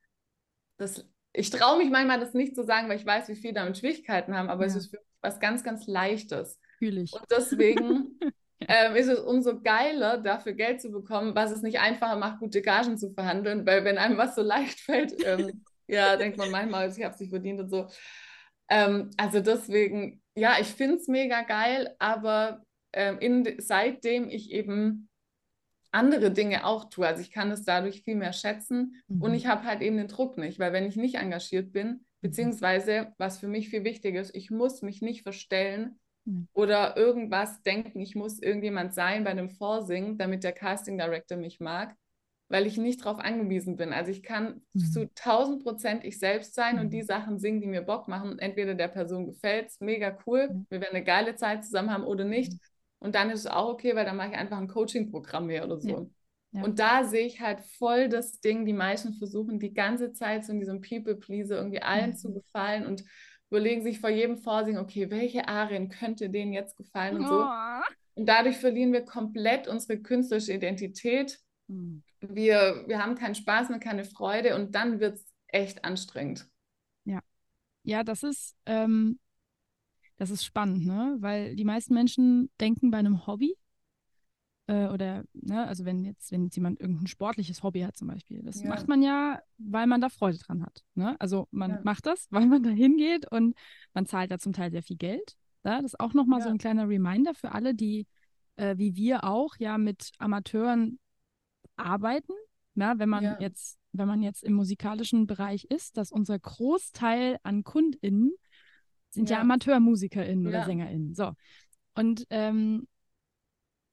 [0.78, 3.78] das, ich traue mich manchmal, das nicht zu sagen, weil ich weiß, wie viele damit
[3.78, 4.68] Schwierigkeiten haben, aber ja.
[4.68, 6.60] es ist was ganz, ganz Leichtes.
[6.78, 7.12] Fühle ich.
[7.12, 8.07] Und deswegen
[8.68, 12.60] ähm, ist es umso geiler, dafür Geld zu bekommen, was es nicht einfacher macht, gute
[12.60, 16.90] Gagen zu verhandeln, weil wenn einem was so leicht fällt, ähm, ja, denkt man manchmal,
[16.90, 17.88] ich habe es nicht verdient und so.
[18.68, 22.62] Ähm, also deswegen, ja, ich finde es mega geil, aber
[22.92, 25.08] ähm, in, seitdem ich eben
[25.90, 29.22] andere Dinge auch tue, also ich kann es dadurch viel mehr schätzen mhm.
[29.22, 32.00] und ich habe halt eben den Druck nicht, weil wenn ich nicht engagiert bin, mhm.
[32.20, 35.98] beziehungsweise was für mich viel wichtiger ist, ich muss mich nicht verstellen.
[36.52, 41.60] Oder irgendwas denken, ich muss irgendjemand sein bei einem Vorsingen, damit der Casting Director mich
[41.60, 41.94] mag,
[42.48, 43.92] weil ich nicht darauf angewiesen bin.
[43.92, 44.80] Also ich kann mhm.
[44.80, 46.82] zu 1000 Prozent ich selbst sein mhm.
[46.82, 48.38] und die Sachen singen, die mir Bock machen.
[48.38, 50.66] Entweder der Person gefällt es, mega cool, mhm.
[50.70, 52.52] wir werden eine geile Zeit zusammen haben oder nicht.
[52.52, 52.58] Mhm.
[53.00, 55.78] Und dann ist es auch okay, weil dann mache ich einfach ein Coaching-Programm mehr oder
[55.78, 55.88] so.
[55.88, 56.06] Ja.
[56.52, 56.62] Ja.
[56.62, 60.52] Und da sehe ich halt voll das Ding, die meisten versuchen die ganze Zeit so
[60.52, 62.34] in diesem People-Pleaser irgendwie allen zu mhm.
[62.34, 63.04] gefallen und
[63.50, 67.28] überlegen sich vor jedem Vorsingen, okay, welche Arien könnte denen jetzt gefallen und oh.
[67.28, 67.46] so.
[68.14, 71.38] Und dadurch verlieren wir komplett unsere künstlerische Identität.
[71.68, 76.48] Mhm wir, wir haben keinen Spaß mehr, keine Freude und dann wird es echt anstrengend.
[77.04, 77.20] Ja.
[77.84, 79.18] Ja, das ist, ähm,
[80.16, 81.16] das ist spannend, ne?
[81.20, 83.56] Weil die meisten Menschen denken bei einem Hobby,
[84.68, 88.42] äh, oder, ne, also wenn jetzt, wenn jetzt jemand irgendein sportliches Hobby hat zum Beispiel,
[88.42, 88.68] das ja.
[88.68, 90.84] macht man ja, weil man da Freude dran hat.
[90.94, 91.16] Ne?
[91.18, 91.80] Also man ja.
[91.84, 93.56] macht das, weil man da hingeht und
[93.94, 95.36] man zahlt da zum Teil sehr viel Geld.
[95.64, 95.80] Ja?
[95.80, 96.44] Das ist auch nochmal ja.
[96.44, 98.06] so ein kleiner Reminder für alle, die
[98.56, 100.98] äh, wie wir auch ja mit Amateuren
[101.76, 102.34] arbeiten.
[102.74, 103.40] Ja, wenn man ja.
[103.40, 108.32] jetzt, wenn man jetzt im musikalischen Bereich ist, dass unser Großteil an KundInnen
[109.10, 110.50] sind ja, ja AmateurmusikerInnen ja.
[110.50, 111.14] oder SängerInnen.
[111.14, 111.32] So.
[111.94, 112.86] Und ähm,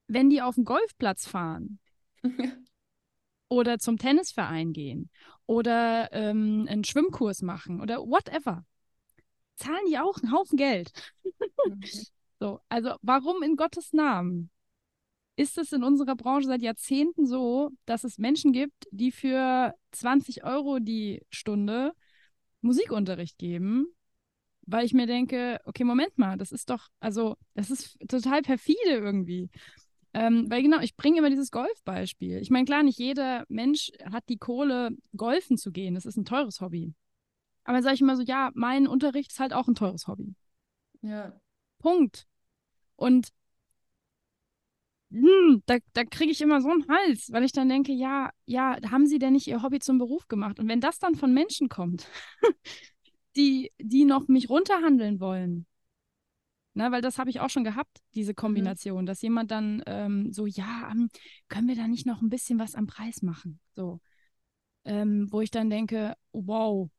[0.08, 1.80] wenn die auf den Golfplatz fahren
[3.50, 5.10] oder zum Tennisverein gehen
[5.46, 8.66] oder ähm, einen Schwimmkurs machen oder whatever,
[9.56, 10.92] zahlen die auch einen Haufen Geld.
[11.66, 11.82] Mhm.
[12.40, 14.50] so, also warum in Gottes Namen
[15.38, 20.46] ist es in unserer Branche seit Jahrzehnten so, dass es Menschen gibt, die für 20
[20.46, 21.94] Euro die Stunde
[22.62, 23.88] Musikunterricht geben,
[24.62, 28.80] weil ich mir denke, okay, Moment mal, das ist doch, also, das ist total perfide
[28.86, 29.50] irgendwie.
[30.16, 32.38] Ähm, weil genau, ich bringe immer dieses Golfbeispiel.
[32.38, 35.94] Ich meine, klar, nicht jeder Mensch hat die Kohle, golfen zu gehen.
[35.94, 36.94] Das ist ein teures Hobby.
[37.66, 40.34] Aber sage ich immer so, ja, mein Unterricht ist halt auch ein teures Hobby.
[41.02, 41.38] Ja.
[41.80, 42.28] Punkt.
[42.96, 43.28] Und
[45.12, 48.78] hm, da, da kriege ich immer so einen Hals, weil ich dann denke, ja, ja,
[48.90, 50.62] haben sie denn nicht ihr Hobby zum Beruf gemacht?
[50.62, 52.08] Und wenn das dann von Menschen kommt,
[53.36, 55.66] die, die noch mich runterhandeln wollen,
[56.76, 58.36] na, weil das habe ich auch schon gehabt, diese mhm.
[58.36, 59.06] Kombination, mhm.
[59.08, 61.10] dass jemand dann ähm, so, ja, ähm,
[61.50, 63.60] können wir da nicht noch ein bisschen was am Preis machen?
[63.76, 64.00] So,
[64.84, 66.90] ähm, wo ich dann denke, wow,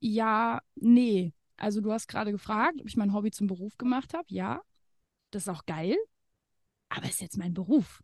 [0.00, 1.32] ja, nee.
[1.56, 4.26] Also du hast gerade gefragt, ob ich mein Hobby zum Beruf gemacht habe.
[4.28, 4.62] Ja,
[5.30, 5.96] das ist auch geil
[6.90, 8.02] aber es ist jetzt mein Beruf.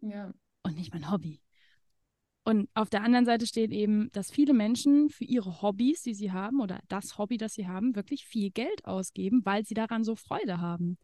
[0.00, 0.32] Ja.
[0.62, 1.40] Und nicht mein Hobby.
[2.48, 6.32] Und auf der anderen Seite steht eben, dass viele Menschen für ihre Hobbys, die sie
[6.32, 10.16] haben, oder das Hobby, das sie haben, wirklich viel Geld ausgeben, weil sie daran so
[10.16, 10.96] Freude haben.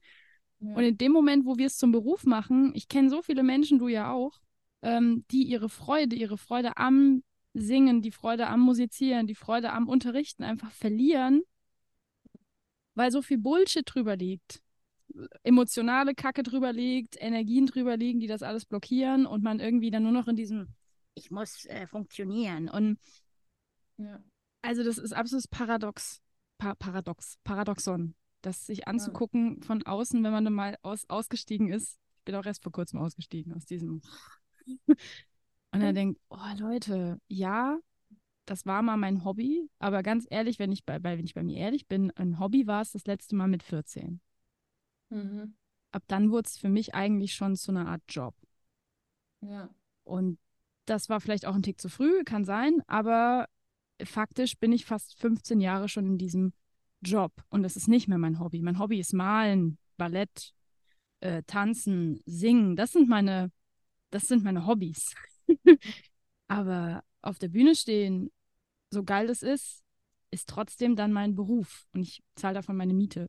[0.60, 0.74] Ja.
[0.74, 3.78] Und in dem Moment, wo wir es zum Beruf machen, ich kenne so viele Menschen,
[3.78, 4.40] du ja auch,
[4.80, 7.22] ähm, die ihre Freude, ihre Freude am
[7.52, 11.42] Singen, die Freude am Musizieren, die Freude am Unterrichten einfach verlieren,
[12.94, 14.62] weil so viel Bullshit drüber liegt
[15.42, 20.02] emotionale Kacke drüber liegt, Energien drüber liegen, die das alles blockieren und man irgendwie dann
[20.02, 20.68] nur noch in diesem
[21.14, 22.68] Ich muss äh, funktionieren.
[22.68, 22.98] Und
[23.96, 24.22] ja.
[24.62, 26.20] also das ist absolutes Paradox.
[26.58, 28.14] Pa Paradox, Paradoxon.
[28.42, 29.66] Das sich anzugucken ja.
[29.66, 31.98] von außen, wenn man dann mal aus, ausgestiegen ist.
[32.18, 34.02] Ich bin auch erst vor kurzem ausgestiegen aus diesem.
[34.86, 37.78] und er denkt, oh Leute, ja,
[38.46, 41.42] das war mal mein Hobby, aber ganz ehrlich, wenn ich bei, bei, wenn ich bei
[41.42, 44.20] mir ehrlich bin, ein Hobby war es das letzte Mal mit 14.
[45.10, 45.56] Mhm.
[45.92, 48.34] Ab dann wurde es für mich eigentlich schon zu einer Art Job.
[49.40, 49.68] Ja.
[50.02, 50.38] Und
[50.86, 53.48] das war vielleicht auch ein Tick zu früh, kann sein, aber
[54.02, 56.52] faktisch bin ich fast 15 Jahre schon in diesem
[57.02, 58.62] Job und das ist nicht mehr mein Hobby.
[58.62, 60.54] Mein Hobby ist Malen, Ballett,
[61.20, 62.76] äh, Tanzen, Singen.
[62.76, 63.50] Das sind meine,
[64.10, 65.14] das sind meine Hobbys.
[66.48, 68.30] aber auf der Bühne stehen,
[68.90, 69.82] so geil das ist,
[70.30, 73.28] ist trotzdem dann mein Beruf und ich zahle davon meine Miete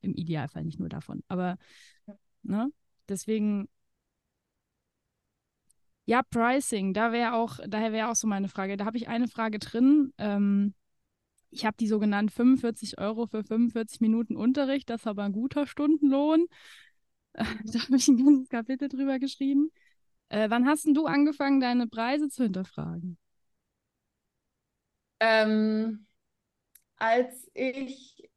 [0.00, 1.22] im Idealfall nicht nur davon.
[1.28, 1.56] Aber
[2.42, 2.70] ne,
[3.08, 3.68] deswegen,
[6.06, 8.76] ja, Pricing, da wäre auch, daher wäre auch so meine Frage.
[8.76, 10.12] Da habe ich eine Frage drin.
[10.18, 10.74] Ähm,
[11.50, 15.32] ich habe die so genannt 45 Euro für 45 Minuten Unterricht, das ist aber ein
[15.32, 16.46] guter Stundenlohn.
[17.34, 19.70] da habe ich ein ganzes Kapitel drüber geschrieben.
[20.30, 23.18] Äh, wann hast denn du angefangen, deine Preise zu hinterfragen?
[25.20, 26.06] Ähm,
[26.98, 28.30] als ich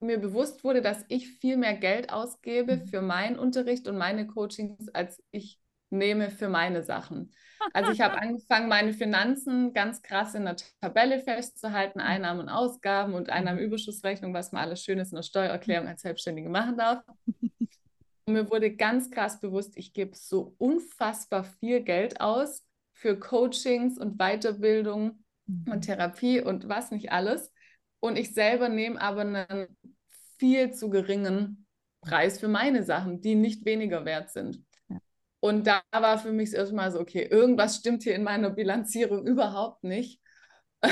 [0.00, 2.90] mir bewusst wurde, dass ich viel mehr Geld ausgebe Mhm.
[2.90, 5.60] für meinen Unterricht und meine Coachings, als ich
[5.90, 7.32] nehme für meine Sachen.
[7.72, 13.14] Also ich habe angefangen, meine Finanzen ganz krass in der Tabelle festzuhalten, Einnahmen und Ausgaben
[13.14, 17.02] und Einnahmenüberschussrechnung, was man alles Schönes in der Steuererklärung als Selbstständige machen darf.
[18.26, 22.62] Und mir wurde ganz krass bewusst, ich gebe so unfassbar viel Geld aus
[22.92, 25.24] für Coachings und Weiterbildung
[25.66, 25.80] und Mhm.
[25.80, 27.52] Therapie und was nicht alles.
[28.00, 29.76] Und ich selber nehme aber einen
[30.38, 31.66] viel zu geringen
[32.02, 34.62] Preis für meine Sachen, die nicht weniger wert sind.
[35.40, 39.84] Und da war für mich erstmal so, okay, irgendwas stimmt hier in meiner Bilanzierung überhaupt
[39.84, 40.20] nicht.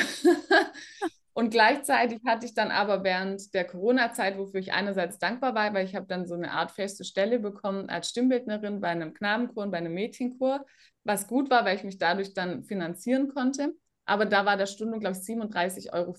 [1.32, 5.84] Und gleichzeitig hatte ich dann aber während der Corona-Zeit, wofür ich einerseits dankbar war, weil
[5.84, 9.70] ich habe dann so eine Art feste Stelle bekommen als Stimmbildnerin bei einem Knabenchor und
[9.70, 10.64] bei einem Mädchenchor,
[11.04, 13.74] was gut war, weil ich mich dadurch dann finanzieren konnte.
[14.06, 16.14] Aber da war der Stunde, glaube ich, 37,50 Euro.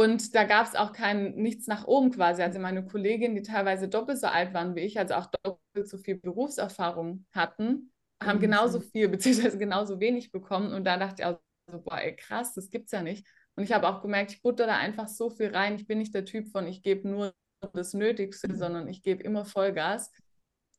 [0.00, 2.42] Und da gab es auch kein nichts nach oben quasi.
[2.42, 5.98] Also meine Kolleginnen, die teilweise doppelt so alt waren wie ich, also auch doppelt so
[5.98, 7.92] viel Berufserfahrung hatten,
[8.22, 10.72] haben Mhm, genauso viel beziehungsweise genauso wenig bekommen.
[10.72, 11.40] Und da dachte ich auch
[11.70, 13.26] so, boah, ey, krass, das gibt's ja nicht.
[13.56, 15.76] Und ich habe auch gemerkt, ich butter da einfach so viel rein.
[15.76, 17.34] Ich bin nicht der Typ von, ich gebe nur
[17.74, 18.56] das Nötigste, Mhm.
[18.56, 20.10] sondern ich gebe immer Vollgas.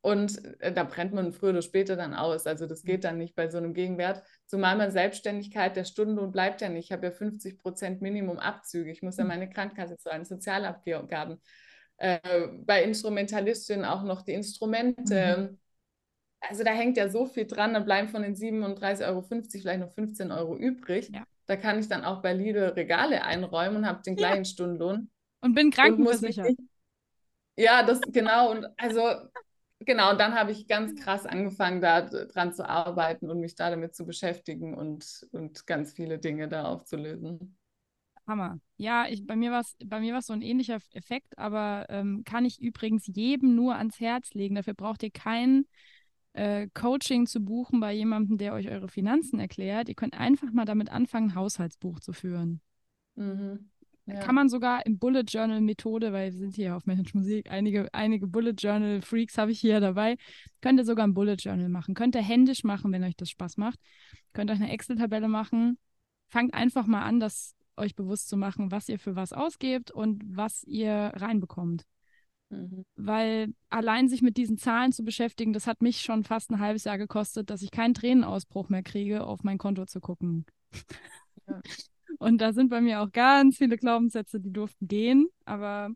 [0.01, 2.47] Und äh, da brennt man früher oder später dann aus.
[2.47, 4.23] Also das geht dann nicht bei so einem Gegenwert.
[4.47, 6.85] Zumal man Selbstständigkeit, der Stundenlohn bleibt ja nicht.
[6.85, 8.91] Ich habe ja 50 Prozent Minimum Abzüge.
[8.91, 9.27] Ich muss ja Mhm.
[9.29, 11.39] meine Krankenkasse zahlen, Sozialabgaben.
[11.97, 12.19] Äh,
[12.65, 15.51] bei Instrumentalistinnen auch noch die Instrumente.
[15.51, 15.59] Mhm.
[16.49, 17.75] Also da hängt ja so viel dran.
[17.75, 21.09] Da bleiben von den 37,50 Euro vielleicht noch 15 Euro übrig.
[21.13, 21.23] Ja.
[21.45, 24.29] Da kann ich dann auch bei Lidl Regale einräumen und habe den Ja.
[24.29, 25.11] gleichen Stundenlohn.
[25.41, 26.47] Und bin Und krankenversichert.
[26.49, 26.59] nicht
[27.57, 28.51] ja, das genau.
[28.51, 29.01] Und also,
[29.85, 33.69] genau, und dann habe ich ganz krass angefangen, da dran zu arbeiten und mich da
[33.69, 37.57] damit zu beschäftigen und, und ganz viele Dinge da aufzulösen.
[38.27, 38.59] Hammer.
[38.77, 42.23] Ja, ich, bei mir war es bei mir war's so ein ähnlicher Effekt, aber ähm,
[42.23, 44.55] kann ich übrigens jedem nur ans Herz legen.
[44.55, 45.65] Dafür braucht ihr kein
[46.33, 49.89] äh, Coaching zu buchen bei jemandem, der euch eure Finanzen erklärt.
[49.89, 52.61] Ihr könnt einfach mal damit anfangen, ein Haushaltsbuch zu führen.
[53.15, 53.70] Mhm.
[54.07, 54.31] Kann Ja.
[54.31, 58.27] man sogar im Bullet Journal Methode, weil wir sind hier auf Mensch Musik, einige, einige
[58.27, 60.17] Bullet Journal Freaks habe ich hier dabei,
[60.61, 61.93] könnt ihr sogar ein Bullet Journal machen.
[61.93, 63.79] Könnt ihr händisch machen, wenn euch das Spaß macht.
[64.33, 65.77] Könnt euch eine Excel-Tabelle machen.
[66.29, 70.23] Fangt einfach mal an, das euch bewusst zu machen, was ihr für was ausgebt und
[70.25, 71.83] was ihr reinbekommt.
[72.49, 72.85] Mhm.
[72.95, 76.83] Weil allein sich mit diesen Zahlen zu beschäftigen, das hat mich schon fast ein halbes
[76.83, 80.45] Jahr gekostet, dass ich keinen Tränenausbruch mehr kriege, auf mein Konto zu gucken.
[81.47, 81.61] Ja.
[82.19, 85.27] Und da sind bei mir auch ganz viele Glaubenssätze, die durften gehen.
[85.45, 85.89] Aber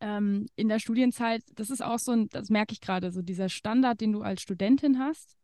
[0.00, 3.48] ähm, in der Studienzeit, das ist auch so ein, das merke ich gerade, so dieser
[3.48, 5.36] Standard, den du als Studentin hast,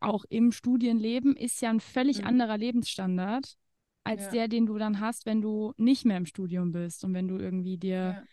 [0.00, 2.26] auch im Studienleben, ist ja ein völlig Mhm.
[2.26, 3.56] anderer Lebensstandard
[4.04, 4.30] als Ja.
[4.32, 7.38] der, den du dann hast, wenn du nicht mehr im Studium bist und wenn du
[7.38, 8.24] irgendwie dir Ja.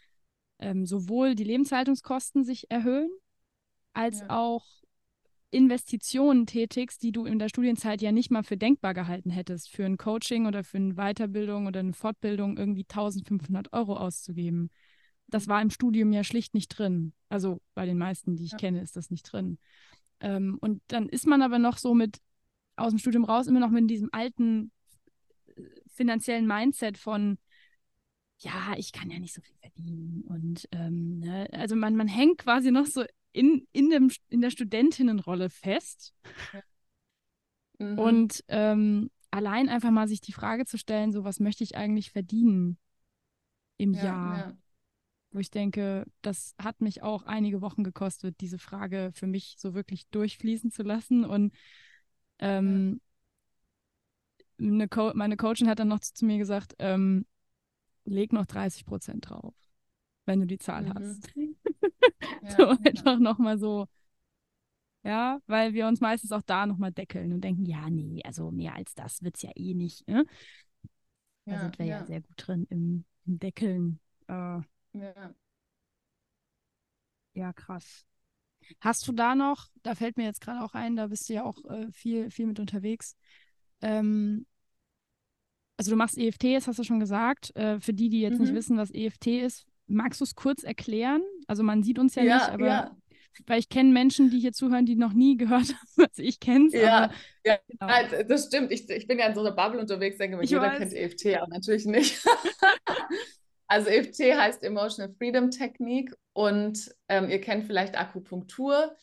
[0.59, 3.09] ähm, sowohl die Lebenshaltungskosten sich erhöhen,
[3.93, 4.29] als Ja.
[4.29, 4.65] auch
[5.51, 9.85] Investitionen tätigst, die du in der Studienzeit ja nicht mal für denkbar gehalten hättest, für
[9.85, 14.69] ein Coaching oder für eine Weiterbildung oder eine Fortbildung irgendwie 1500 Euro auszugeben.
[15.27, 17.13] Das war im Studium ja schlicht nicht drin.
[17.29, 18.57] Also bei den meisten, die ich Ja.
[18.57, 19.57] kenne, ist das nicht drin.
[20.21, 22.19] Ähm, und dann ist man aber noch so mit
[22.77, 24.71] aus dem Studium raus, immer noch mit diesem alten
[25.55, 27.37] äh, finanziellen Mindset von,
[28.39, 30.23] ja, ich kann ja nicht so viel verdienen.
[30.27, 31.47] Und ähm, ne?
[31.51, 36.13] also man, man hängt quasi noch so in, in, dem, in der Studentinnenrolle fest.
[37.79, 37.99] Mhm.
[37.99, 42.11] Und ähm, allein einfach mal sich die Frage zu stellen, so was möchte ich eigentlich
[42.11, 42.77] verdienen
[43.77, 44.37] im ja, Jahr?
[44.37, 44.57] ja.
[45.33, 49.73] Wo ich denke, das hat mich auch einige Wochen gekostet, diese Frage für mich so
[49.73, 51.23] wirklich durchfließen zu lassen.
[51.23, 51.53] Und
[52.39, 52.99] ähm,
[54.59, 57.25] eine Co meine Coachin hat dann noch zu, zu mir gesagt, ähm,
[58.03, 59.55] leg noch 30 Prozent drauf,
[60.25, 60.93] wenn du die Zahl Mhm.
[60.95, 61.33] hast.
[62.47, 62.77] So ja.
[62.83, 63.87] einfach nochmal so,
[65.03, 68.75] ja, weil wir uns meistens auch da nochmal deckeln und denken, ja, nee, also mehr
[68.75, 70.07] als das wird es ja eh nicht.
[70.07, 70.25] Ne?
[71.49, 72.05] Da Ja, sind wir ja.
[72.05, 73.99] sehr gut drin im, im Deckeln.
[74.27, 74.61] Äh,
[74.93, 75.33] Ja.
[77.33, 78.05] ja, krass.
[78.81, 81.43] Hast du da noch, da fällt mir jetzt gerade auch ein, da bist du ja
[81.45, 83.17] auch äh, viel, viel mit unterwegs.
[83.81, 84.45] Ähm,
[85.77, 87.55] also du machst EFT, das hast du schon gesagt.
[87.55, 88.55] Äh, für die, die jetzt nicht Mhm.
[88.55, 91.21] wissen, was EFT ist, magst du es kurz erklären?
[91.51, 92.97] Also man sieht uns ja, Ja, nicht, aber ja.
[93.45, 96.05] weil ich kenne Menschen, die hier zuhören, die noch nie gehört haben.
[96.09, 97.11] Also ich kenne Ja,
[97.45, 98.23] ja, genau.
[98.27, 98.71] das stimmt.
[98.71, 100.77] Ich, ich bin ja in so einer Bubble unterwegs, denke mir, Ich jeder weiß.
[100.79, 102.23] kennt EFT, aber natürlich nicht.
[103.67, 108.95] Also EFT heißt Emotional Freedom Technique und ähm, ihr kennt vielleicht Akupunktur.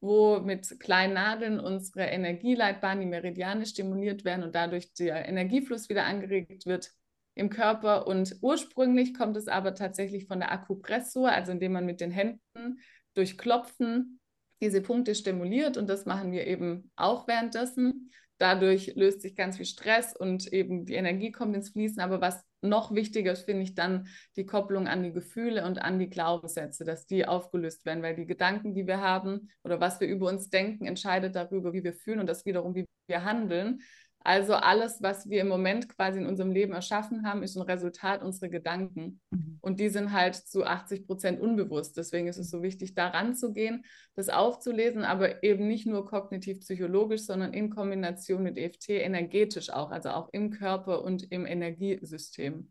[0.00, 6.04] wo mit kleinen Nadeln unsere Energieleitbahnen, die Meridiane stimuliert werden und dadurch der Energiefluss wieder
[6.06, 6.90] angeregt wird
[7.34, 8.06] im Körper.
[8.06, 12.80] Und ursprünglich kommt es aber tatsächlich von der Akupressur, also indem man mit den Händen
[13.14, 14.20] durch Klopfen
[14.60, 18.10] diese Punkte stimuliert und das machen wir eben auch währenddessen.
[18.38, 22.00] Dadurch löst sich ganz viel Stress und eben die Energie kommt ins Fließen.
[22.00, 25.98] Aber was noch wichtiger ist, finde ich dann die Kopplung an die Gefühle und an
[25.98, 30.08] die Glaubenssätze, dass die aufgelöst werden, weil die Gedanken, die wir haben oder was wir
[30.08, 33.80] über uns denken, entscheidet darüber, wie wir fühlen und das wiederum, wie wir handeln.
[34.24, 38.22] Also alles, was wir im Moment quasi in unserem Leben erschaffen haben, ist ein Resultat
[38.22, 39.20] unserer Gedanken.
[39.30, 39.58] Mhm.
[39.60, 41.96] Und die sind halt zu 80 Prozent unbewusst.
[41.96, 47.22] Deswegen ist es so wichtig, daran zu gehen, das aufzulesen, aber eben nicht nur kognitiv-psychologisch,
[47.22, 52.70] sondern in Kombination mit EFT energetisch auch, also auch im Körper und im Energiesystem.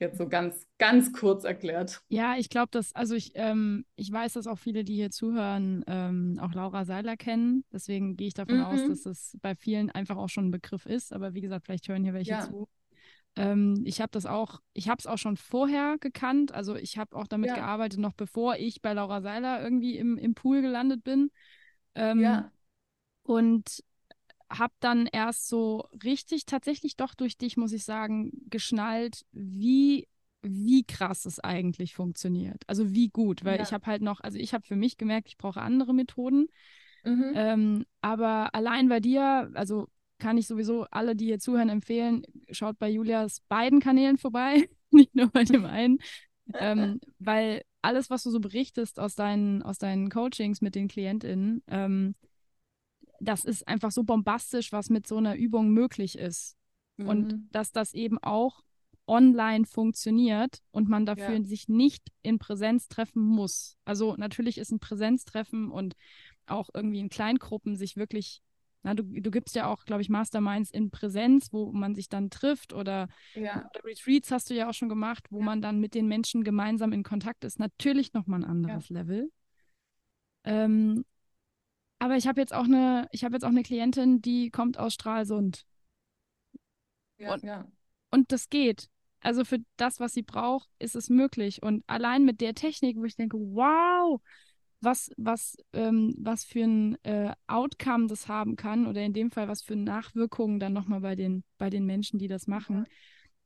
[0.00, 2.02] Jetzt so ganz, ganz kurz erklärt.
[2.08, 5.84] Ja, ich glaube, dass, also ich, ähm, ich weiß, dass auch viele, die hier zuhören,
[5.88, 7.64] ähm, auch Laura Seiler kennen.
[7.72, 8.64] Deswegen gehe ich davon mhm.
[8.64, 11.12] aus, dass das bei vielen einfach auch schon ein Begriff ist.
[11.12, 12.42] Aber wie gesagt, vielleicht hören hier welche ja.
[12.42, 12.68] zu.
[13.34, 16.54] Ähm, ich habe das auch, ich habe es auch schon vorher gekannt.
[16.54, 17.56] Also ich habe auch damit ja.
[17.56, 21.30] gearbeitet, noch bevor ich bei Laura Seiler irgendwie im, im Pool gelandet bin.
[21.96, 22.52] Ähm, ja.
[23.22, 23.82] Und
[24.50, 30.06] habe dann erst so richtig tatsächlich doch durch dich, muss ich sagen, geschnallt, wie
[30.42, 32.62] wie krass es eigentlich funktioniert.
[32.66, 33.62] Also wie gut, weil ja.
[33.62, 36.46] ich habe halt noch, also ich habe für mich gemerkt, ich brauche andere Methoden.
[37.04, 37.32] Mhm.
[37.34, 39.88] Ähm, aber allein bei dir, also
[40.18, 45.14] kann ich sowieso alle, die hier zuhören, empfehlen, schaut bei Julias beiden Kanälen vorbei, nicht
[45.14, 45.98] nur bei dem einen.
[46.54, 51.62] ähm, weil alles, was du so berichtest aus deinen, aus deinen Coachings mit den KlientInnen,
[51.68, 52.14] ähm,
[53.20, 56.56] das ist einfach so bombastisch, was mit so einer Übung möglich ist.
[56.96, 57.08] Mhm.
[57.08, 58.62] Und dass das eben auch
[59.06, 61.44] online funktioniert und man dafür ja.
[61.44, 63.76] sich nicht in Präsenz treffen muss.
[63.84, 65.94] Also natürlich ist ein Präsenztreffen und
[66.46, 68.42] auch irgendwie in Kleingruppen sich wirklich,
[68.82, 72.28] na, du, du gibst ja auch, glaube ich, Masterminds in Präsenz, wo man sich dann
[72.30, 73.68] trifft oder, ja.
[73.70, 75.44] oder Retreats hast du ja auch schon gemacht, wo ja.
[75.44, 77.58] man dann mit den Menschen gemeinsam in Kontakt ist.
[77.58, 79.30] Natürlich nochmal ein anderes Level.
[80.44, 81.04] Ähm,
[81.98, 84.94] aber ich habe jetzt auch eine, ich habe jetzt auch eine Klientin, die kommt aus
[84.94, 85.64] Stralsund.
[87.18, 87.66] Ja, und, ja.
[88.10, 88.88] und das geht.
[89.20, 91.62] Also für das, was sie braucht, ist es möglich.
[91.62, 94.20] Und allein mit der Technik, wo ich denke, wow,
[94.80, 99.48] was, was, ähm, was für ein äh, Outcome das haben kann oder in dem Fall,
[99.48, 102.86] was für Nachwirkungen dann nochmal bei den, bei den Menschen, die das machen.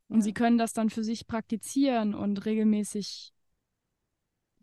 [0.09, 0.21] Und ja.
[0.21, 3.32] sie können das dann für sich praktizieren und regelmäßig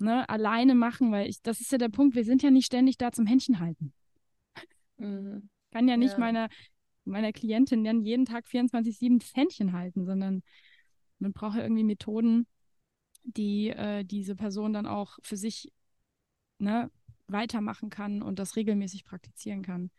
[0.00, 2.98] ne, alleine machen, weil ich, das ist ja der Punkt, wir sind ja nicht ständig
[2.98, 3.92] da zum Händchen halten.
[4.98, 5.48] Mhm.
[5.70, 6.18] Kann ja nicht ja.
[6.18, 6.48] meiner,
[7.04, 10.42] meiner Klientin dann jeden Tag 24-7 das Händchen halten, sondern
[11.18, 12.46] man braucht ja irgendwie Methoden,
[13.24, 15.72] die äh, diese Person dann auch für sich
[16.58, 16.90] ne,
[17.28, 19.90] weitermachen kann und das regelmäßig praktizieren kann.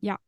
[0.00, 0.18] Ja.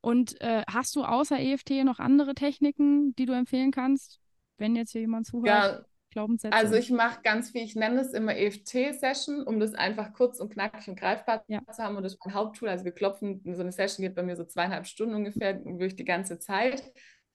[0.00, 4.20] Und äh, hast du außer EFT noch andere Techniken, die du empfehlen kannst,
[4.58, 5.46] wenn jetzt hier jemand zuhört?
[5.46, 5.84] Ja,
[6.14, 6.56] Glaubenssätze?
[6.56, 10.52] Also ich mache ganz viel, ich nenne es immer EFT-Session, um das einfach kurz und
[10.52, 11.60] knackig und greifbar ja.
[11.70, 11.96] zu haben.
[11.96, 12.68] Und das ist mein Haupttool.
[12.68, 16.04] Also wir klopfen, so eine Session geht bei mir so zweieinhalb Stunden ungefähr durch die
[16.04, 16.82] ganze Zeit.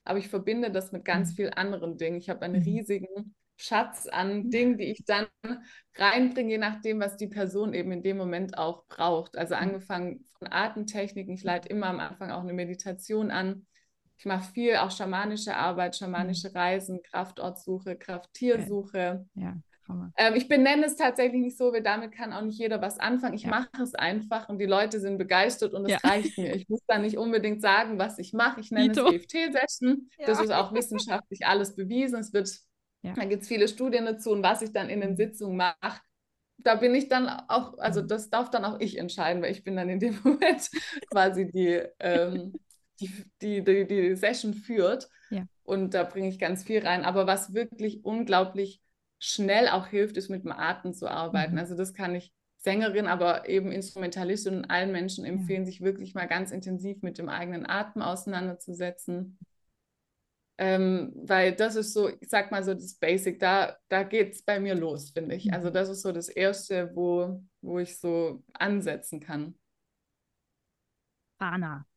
[0.04, 1.36] Aber ich verbinde das mit ganz mhm.
[1.36, 2.18] vielen anderen Dingen.
[2.18, 2.64] Ich habe einen mhm.
[2.64, 5.28] riesigen Schatz an Dingen, die ich dann
[5.96, 9.38] reinbringe, je nachdem, was die Person eben in dem Moment auch braucht.
[9.38, 9.62] Also mhm.
[9.62, 11.34] angefangen von Atemtechniken.
[11.34, 13.68] Ich leite immer am Anfang auch eine Meditation an
[14.20, 16.58] ich mache viel auch schamanische Arbeit, schamanische mhm.
[16.58, 19.26] Reisen, Kraftortsuche, Krafttiersuche.
[19.34, 19.56] Ja.
[20.18, 23.34] Ähm, ich benenne es tatsächlich nicht so, weil damit kann auch nicht jeder was anfangen.
[23.34, 23.50] Ich ja.
[23.50, 25.98] mache es einfach und die Leute sind begeistert und es ja.
[26.04, 26.54] reicht mir.
[26.54, 28.60] Ich muss da nicht unbedingt sagen, was ich mache.
[28.60, 29.08] Ich nenne Ito.
[29.08, 30.10] es EFT-Session.
[30.20, 30.28] Ja.
[30.28, 32.20] Das ist auch wissenschaftlich alles bewiesen.
[32.20, 32.52] Es wird,
[33.02, 35.16] da gibt es viele Studien dazu und was ich dann in den mhm.
[35.16, 36.02] Sitzungen mache,
[36.58, 38.10] da bin ich dann auch, also mhm.
[38.10, 40.70] das darf dann auch ich entscheiden, weil ich bin dann in dem Moment
[41.10, 42.54] quasi die ähm,
[43.00, 45.10] die, die, die, die Session führt.
[45.30, 45.46] Ja.
[45.64, 47.06] Und da bringe ich ganz viel rein.
[47.06, 48.82] Aber was wirklich unglaublich
[49.20, 51.54] schnell auch hilft, ist mit dem Atem zu arbeiten.
[51.54, 51.60] Mhm.
[51.60, 55.66] Also das kann ich Sängerin, aber eben Instrumentalistin und allen Menschen empfehlen, ja.
[55.66, 59.38] sich wirklich mal ganz intensiv mit dem eigenen Atem auseinanderzusetzen.
[60.58, 64.44] Ähm, weil das ist so, ich sag mal so das Basic, da, da geht es
[64.44, 65.54] bei mir los, finde ich.
[65.54, 65.74] Also mhm.
[65.74, 69.58] das ist so das Erste, wo, wo ich so ansetzen kann.
[71.38, 71.89] Prana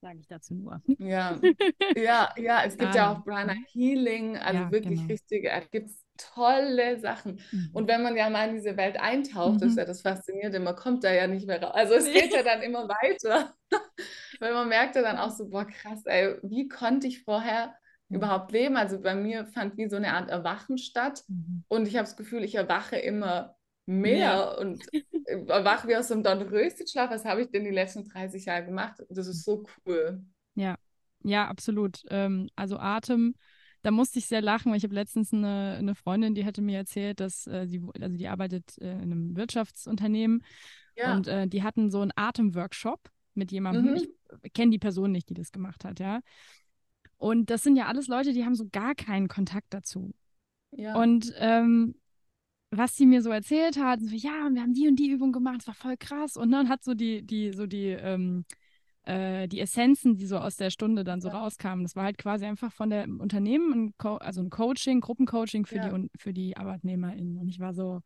[0.00, 0.80] sage ich dazu nur.
[0.98, 1.38] Ja,
[1.96, 5.12] ja, ja, es gibt ah, ja auch Prana Healing, also ja, wirklich genau.
[5.12, 7.40] richtige, es gibt tolle Sachen.
[7.50, 7.70] Mhm.
[7.72, 9.68] Und wenn man ja mal in diese Welt eintaucht, mhm.
[9.68, 11.72] ist ja das Faszinierende, man kommt da ja nicht mehr raus.
[11.74, 13.54] Also es geht ja dann immer weiter.
[14.40, 17.74] Weil man merkt ja dann auch so, boah, krass, ey, wie konnte ich vorher
[18.08, 18.16] mhm.
[18.16, 18.76] überhaupt leben?
[18.76, 21.24] Also bei mir fand wie so eine Art Erwachen statt.
[21.28, 21.64] Mhm.
[21.68, 23.56] Und ich habe das Gefühl, ich erwache immer
[23.90, 24.50] mehr ja.
[24.58, 27.10] und äh, wach wie aus so einem Dornröschenschlaf.
[27.10, 29.02] Was habe ich denn die letzten 30 Jahre gemacht?
[29.08, 30.22] Das ist so cool.
[30.54, 30.76] Ja,
[31.22, 32.02] ja, absolut.
[32.08, 33.34] Ähm, also Atem,
[33.82, 36.78] da musste ich sehr lachen, weil ich habe letztens eine, eine Freundin, die hatte mir
[36.78, 40.44] erzählt, dass äh, sie, also die arbeitet äh, in einem Wirtschaftsunternehmen
[40.96, 41.14] ja.
[41.14, 43.00] und äh, die hatten so einen Atemworkshop
[43.34, 43.94] mit jemandem.
[43.94, 44.06] Mhm.
[44.42, 46.20] Ich kenne die Person nicht, die das gemacht hat, ja.
[47.16, 50.14] Und das sind ja alles Leute, die haben so gar keinen Kontakt dazu.
[50.70, 50.94] Ja.
[50.94, 51.96] Und ähm,
[52.70, 55.58] was sie mir so erzählt hat, so, ja, wir haben die und die Übung gemacht,
[55.60, 56.36] es war voll krass.
[56.36, 58.44] Und dann hat so die, die, so die, ähm,
[59.02, 61.38] äh, die Essenzen, die so aus der Stunde dann so ja.
[61.38, 61.84] rauskamen.
[61.84, 65.76] Das war halt quasi einfach von der Unternehmen, ein Co also ein Coaching, Gruppencoaching für,
[65.76, 65.98] ja.
[65.98, 67.38] die, für die ArbeitnehmerInnen.
[67.38, 68.02] Und ich war so,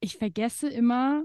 [0.00, 1.24] ich vergesse immer,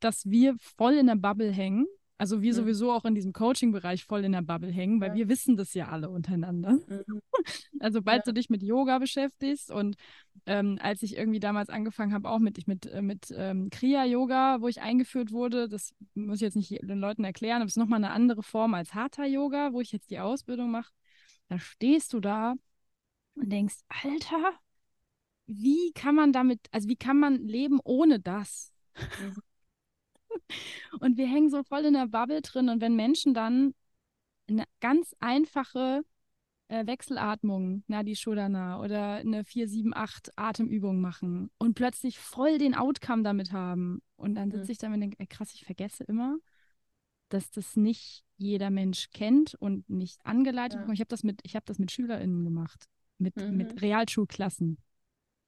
[0.00, 1.86] dass wir voll in der Bubble hängen.
[2.20, 2.56] Also wir mhm.
[2.56, 5.14] sowieso auch in diesem Coaching-Bereich voll in der Bubble hängen, weil ja.
[5.14, 6.72] wir wissen das ja alle untereinander.
[6.72, 7.22] Mhm.
[7.82, 8.22] Also sobald ja.
[8.26, 9.96] du dich mit Yoga beschäftigst und
[10.44, 14.68] ähm, als ich irgendwie damals angefangen habe, auch mit, mit, äh, mit ähm, Kriya-Yoga, wo
[14.68, 18.04] ich eingeführt wurde, das muss ich jetzt nicht den Leuten erklären, aber es ist nochmal
[18.04, 20.92] eine andere Form als Hatha-Yoga, wo ich jetzt die Ausbildung mache.
[21.48, 22.54] Da stehst du da
[23.34, 24.52] und denkst, Alter,
[25.46, 28.74] wie kann man damit, also wie kann man leben ohne das?
[28.94, 29.40] Mhm.
[31.00, 32.68] Und wir hängen so voll in der Bubble drin.
[32.68, 33.74] Und wenn Menschen dann
[34.48, 36.02] eine ganz einfache
[36.68, 43.52] äh, Wechselatmung, Nadi Shodana oder eine 4-7-8 Atemübung machen und plötzlich voll den Outcome damit
[43.52, 44.02] haben.
[44.16, 44.70] Und dann sitze mhm.
[44.70, 46.38] ich da und denke, ey, krass, ich vergesse immer,
[47.28, 50.80] dass das nicht jeder Mensch kennt und nicht angeleitet ja.
[50.80, 50.94] bekommt.
[50.94, 52.84] Ich habe das mit, das mit SchülerInnen gemacht,
[53.18, 53.56] mit, mhm.
[53.56, 54.78] mit Realschulklassen.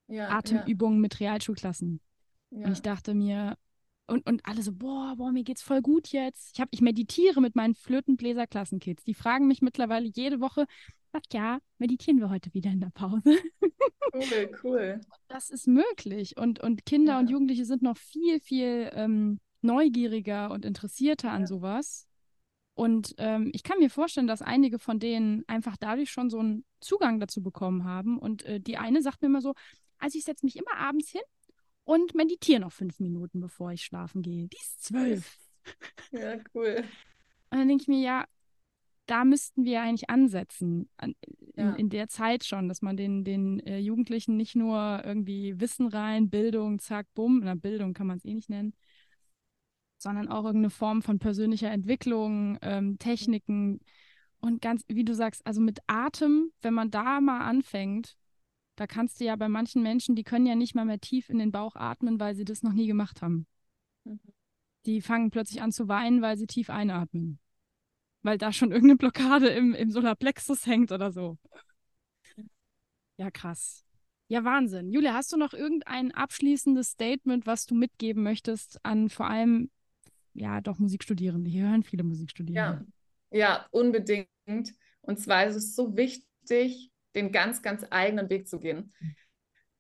[0.09, 1.03] Ja, Atemübungen ja.
[1.03, 2.01] mit Realschulklassen.
[2.51, 3.57] Und ich dachte mir,
[4.07, 6.55] und, und alle so, boah, boah, mir geht's voll gut jetzt.
[6.55, 9.05] Ich, hab, ich meditiere mit meinen Flötenbläser-Klassenkids.
[9.05, 10.67] Die fragen mich mittlerweile jede Woche,
[11.13, 13.39] ach ja, meditieren wir heute wieder in der Pause.
[14.13, 15.01] Cool, cool.
[15.29, 16.37] Das ist möglich.
[16.37, 17.19] Und, und Kinder ja.
[17.19, 21.35] und Jugendliche sind noch viel, viel ähm, neugieriger und interessierter ja.
[21.35, 22.07] an sowas.
[22.75, 26.65] Und ähm, ich kann mir vorstellen, dass einige von denen einfach dadurch schon so einen
[26.81, 28.19] Zugang dazu bekommen haben.
[28.19, 29.55] Und äh, die eine sagt mir immer so,
[29.99, 31.23] also ich setze mich immer abends hin
[31.85, 34.49] und meditiere noch fünf Minuten, bevor ich schlafen gehe.
[34.49, 35.39] Die ist zwölf.
[36.11, 36.83] Ja, cool.
[37.51, 38.27] Und dann denke ich mir, ja,
[39.07, 41.15] da müssten wir eigentlich ansetzen, in,
[41.55, 41.75] ja.
[41.75, 46.31] in der Zeit schon, dass man den, den äh, Jugendlichen nicht nur irgendwie Wissen rein,
[46.31, 48.75] Bildung, zack, bumm, na, Bildung kann man es eh nicht nennen,
[49.99, 53.81] sondern auch irgendeine Form von persönlicher Entwicklung, ähm, Techniken
[54.41, 58.17] und ganz, wie du sagst, also mit Atem, wenn man da mal anfängt,
[58.77, 61.39] da kannst du ja bei manchen Menschen, die können ja nicht mal mehr tief in
[61.39, 63.47] den Bauch atmen, weil sie das noch nie gemacht haben.
[64.05, 64.21] Mhm.
[64.87, 67.39] Die fangen plötzlich an zu weinen, weil sie tief einatmen.
[68.23, 71.39] Weil da schon irgendeine Blockade im, im Solarplexus hängt oder so.
[73.17, 73.85] Ja, krass.
[74.29, 74.91] Ja, Wahnsinn.
[74.91, 79.71] Julia, hast du noch irgendein abschließendes Statement, was du mitgeben möchtest an vor allem,
[80.33, 81.51] ja, doch Musikstudierende?
[81.51, 82.87] Hier hören viele Musikstudierende.
[83.31, 84.29] Ja, ja unbedingt.
[85.03, 88.93] Und zwar ist es so wichtig, den ganz, ganz eigenen Weg zu gehen.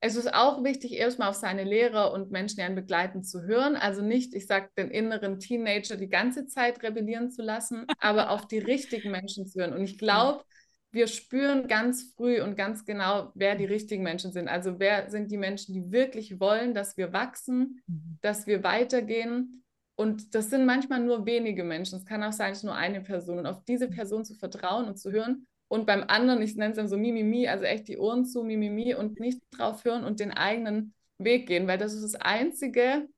[0.05, 3.76] Es ist auch wichtig, erstmal auf seine Lehrer und Menschen, die einen begleiten, zu hören.
[3.76, 8.49] Also nicht, ich sage, den inneren Teenager die ganze Zeit rebellieren zu lassen, aber auf
[8.49, 9.72] die richtigen Menschen zu hören.
[9.72, 10.43] Und ich glaube,
[10.91, 14.49] wir spüren ganz früh und ganz genau, wer die richtigen Menschen sind.
[14.49, 18.18] Also wer sind die Menschen, die wirklich wollen, dass wir wachsen, mhm.
[18.22, 19.62] dass wir weitergehen.
[19.95, 21.97] Und das sind manchmal nur wenige Menschen.
[21.99, 23.39] Es kann auch sein, es ist nur eine Person.
[23.39, 26.77] Und auf diese Person zu vertrauen und zu hören und beim anderen, ich nenne es
[26.77, 30.31] dann so Mimimi, also echt die Ohren zu, Mimimi und nicht drauf hören und den
[30.31, 33.09] eigenen Weg gehen, weil das ist das Einzige,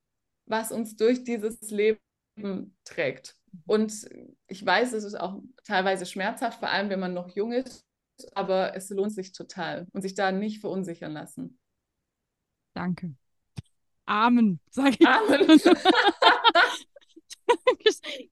[0.45, 1.99] was uns durch dieses Leben
[2.85, 3.35] trägt.
[3.65, 4.07] Und
[4.47, 7.83] ich weiß, es ist auch teilweise schmerzhaft, vor allem wenn man noch jung ist,
[8.35, 11.59] aber es lohnt sich total und sich da nicht verunsichern lassen.
[12.73, 13.15] Danke.
[14.05, 15.05] Amen, sage ich.
[15.05, 15.59] Amen.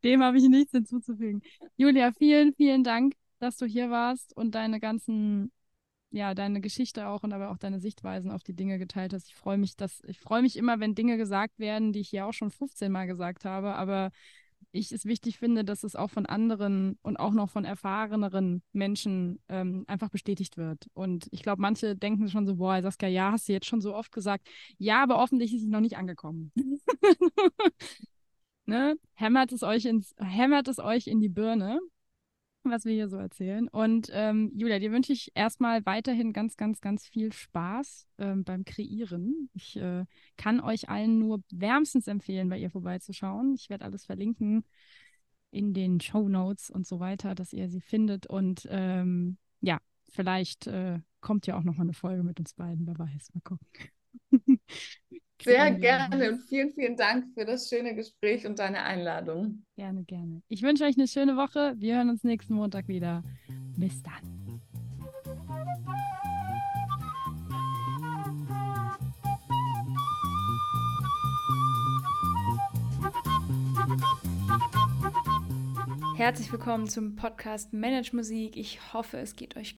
[0.06, 1.42] Dem habe ich nichts hinzuzufügen.
[1.76, 5.52] Julia, vielen, vielen Dank dass du hier warst und deine ganzen,
[6.12, 9.28] ja, deine Geschichte auch und aber auch deine Sichtweisen auf die Dinge geteilt hast.
[9.28, 12.26] Ich freue mich, dass, ich freue mich immer, wenn Dinge gesagt werden, die ich hier
[12.26, 14.12] auch schon 15 Mal gesagt habe, aber
[14.72, 19.40] ich es wichtig finde, dass es auch von anderen und auch noch von erfahreneren Menschen
[19.50, 20.88] ähm, einfach bestätigt wird.
[20.94, 23.94] Und ich glaube, manche denken schon so, boah, Saskia, ja, hast du jetzt schon so
[23.94, 24.48] oft gesagt.
[24.78, 26.52] Ja, aber offensichtlich ist es noch nicht angekommen.
[28.66, 28.96] ne?
[29.14, 31.80] Hämmert es euch ins, hämmert es euch in die Birne
[32.72, 33.68] was wir hier so erzählen.
[33.68, 38.66] Und ähm, Julia, dir wünsche ich erstmal weiterhin ganz, ganz, ganz viel Spaß ähm, beim
[38.66, 39.50] Kreieren.
[39.54, 40.06] Ich äh,
[40.38, 43.54] kann euch allen nur wärmstens empfehlen, bei ihr vorbeizuschauen.
[43.56, 44.64] Ich werde alles verlinken
[45.52, 48.26] in den Show Notes und so weiter, dass ihr sie findet.
[48.28, 52.86] Und ähm, ja, vielleicht äh, kommt ja auch noch mal eine Folge mit uns beiden,
[52.88, 53.32] wer weiß.
[53.34, 53.68] Mal gucken.
[55.42, 59.64] Sehr gerne und vielen, vielen Dank für das schöne Gespräch und deine Einladung.
[59.76, 60.42] Gerne, gerne.
[60.48, 61.76] Ich wünsche euch eine schöne Woche.
[61.78, 63.24] Wir hören uns nächsten Montag wieder.
[63.78, 64.62] Bis dann.
[76.16, 78.56] Herzlich willkommen zum Podcast Manage Musik.
[78.56, 79.76] Ich hoffe, es geht euch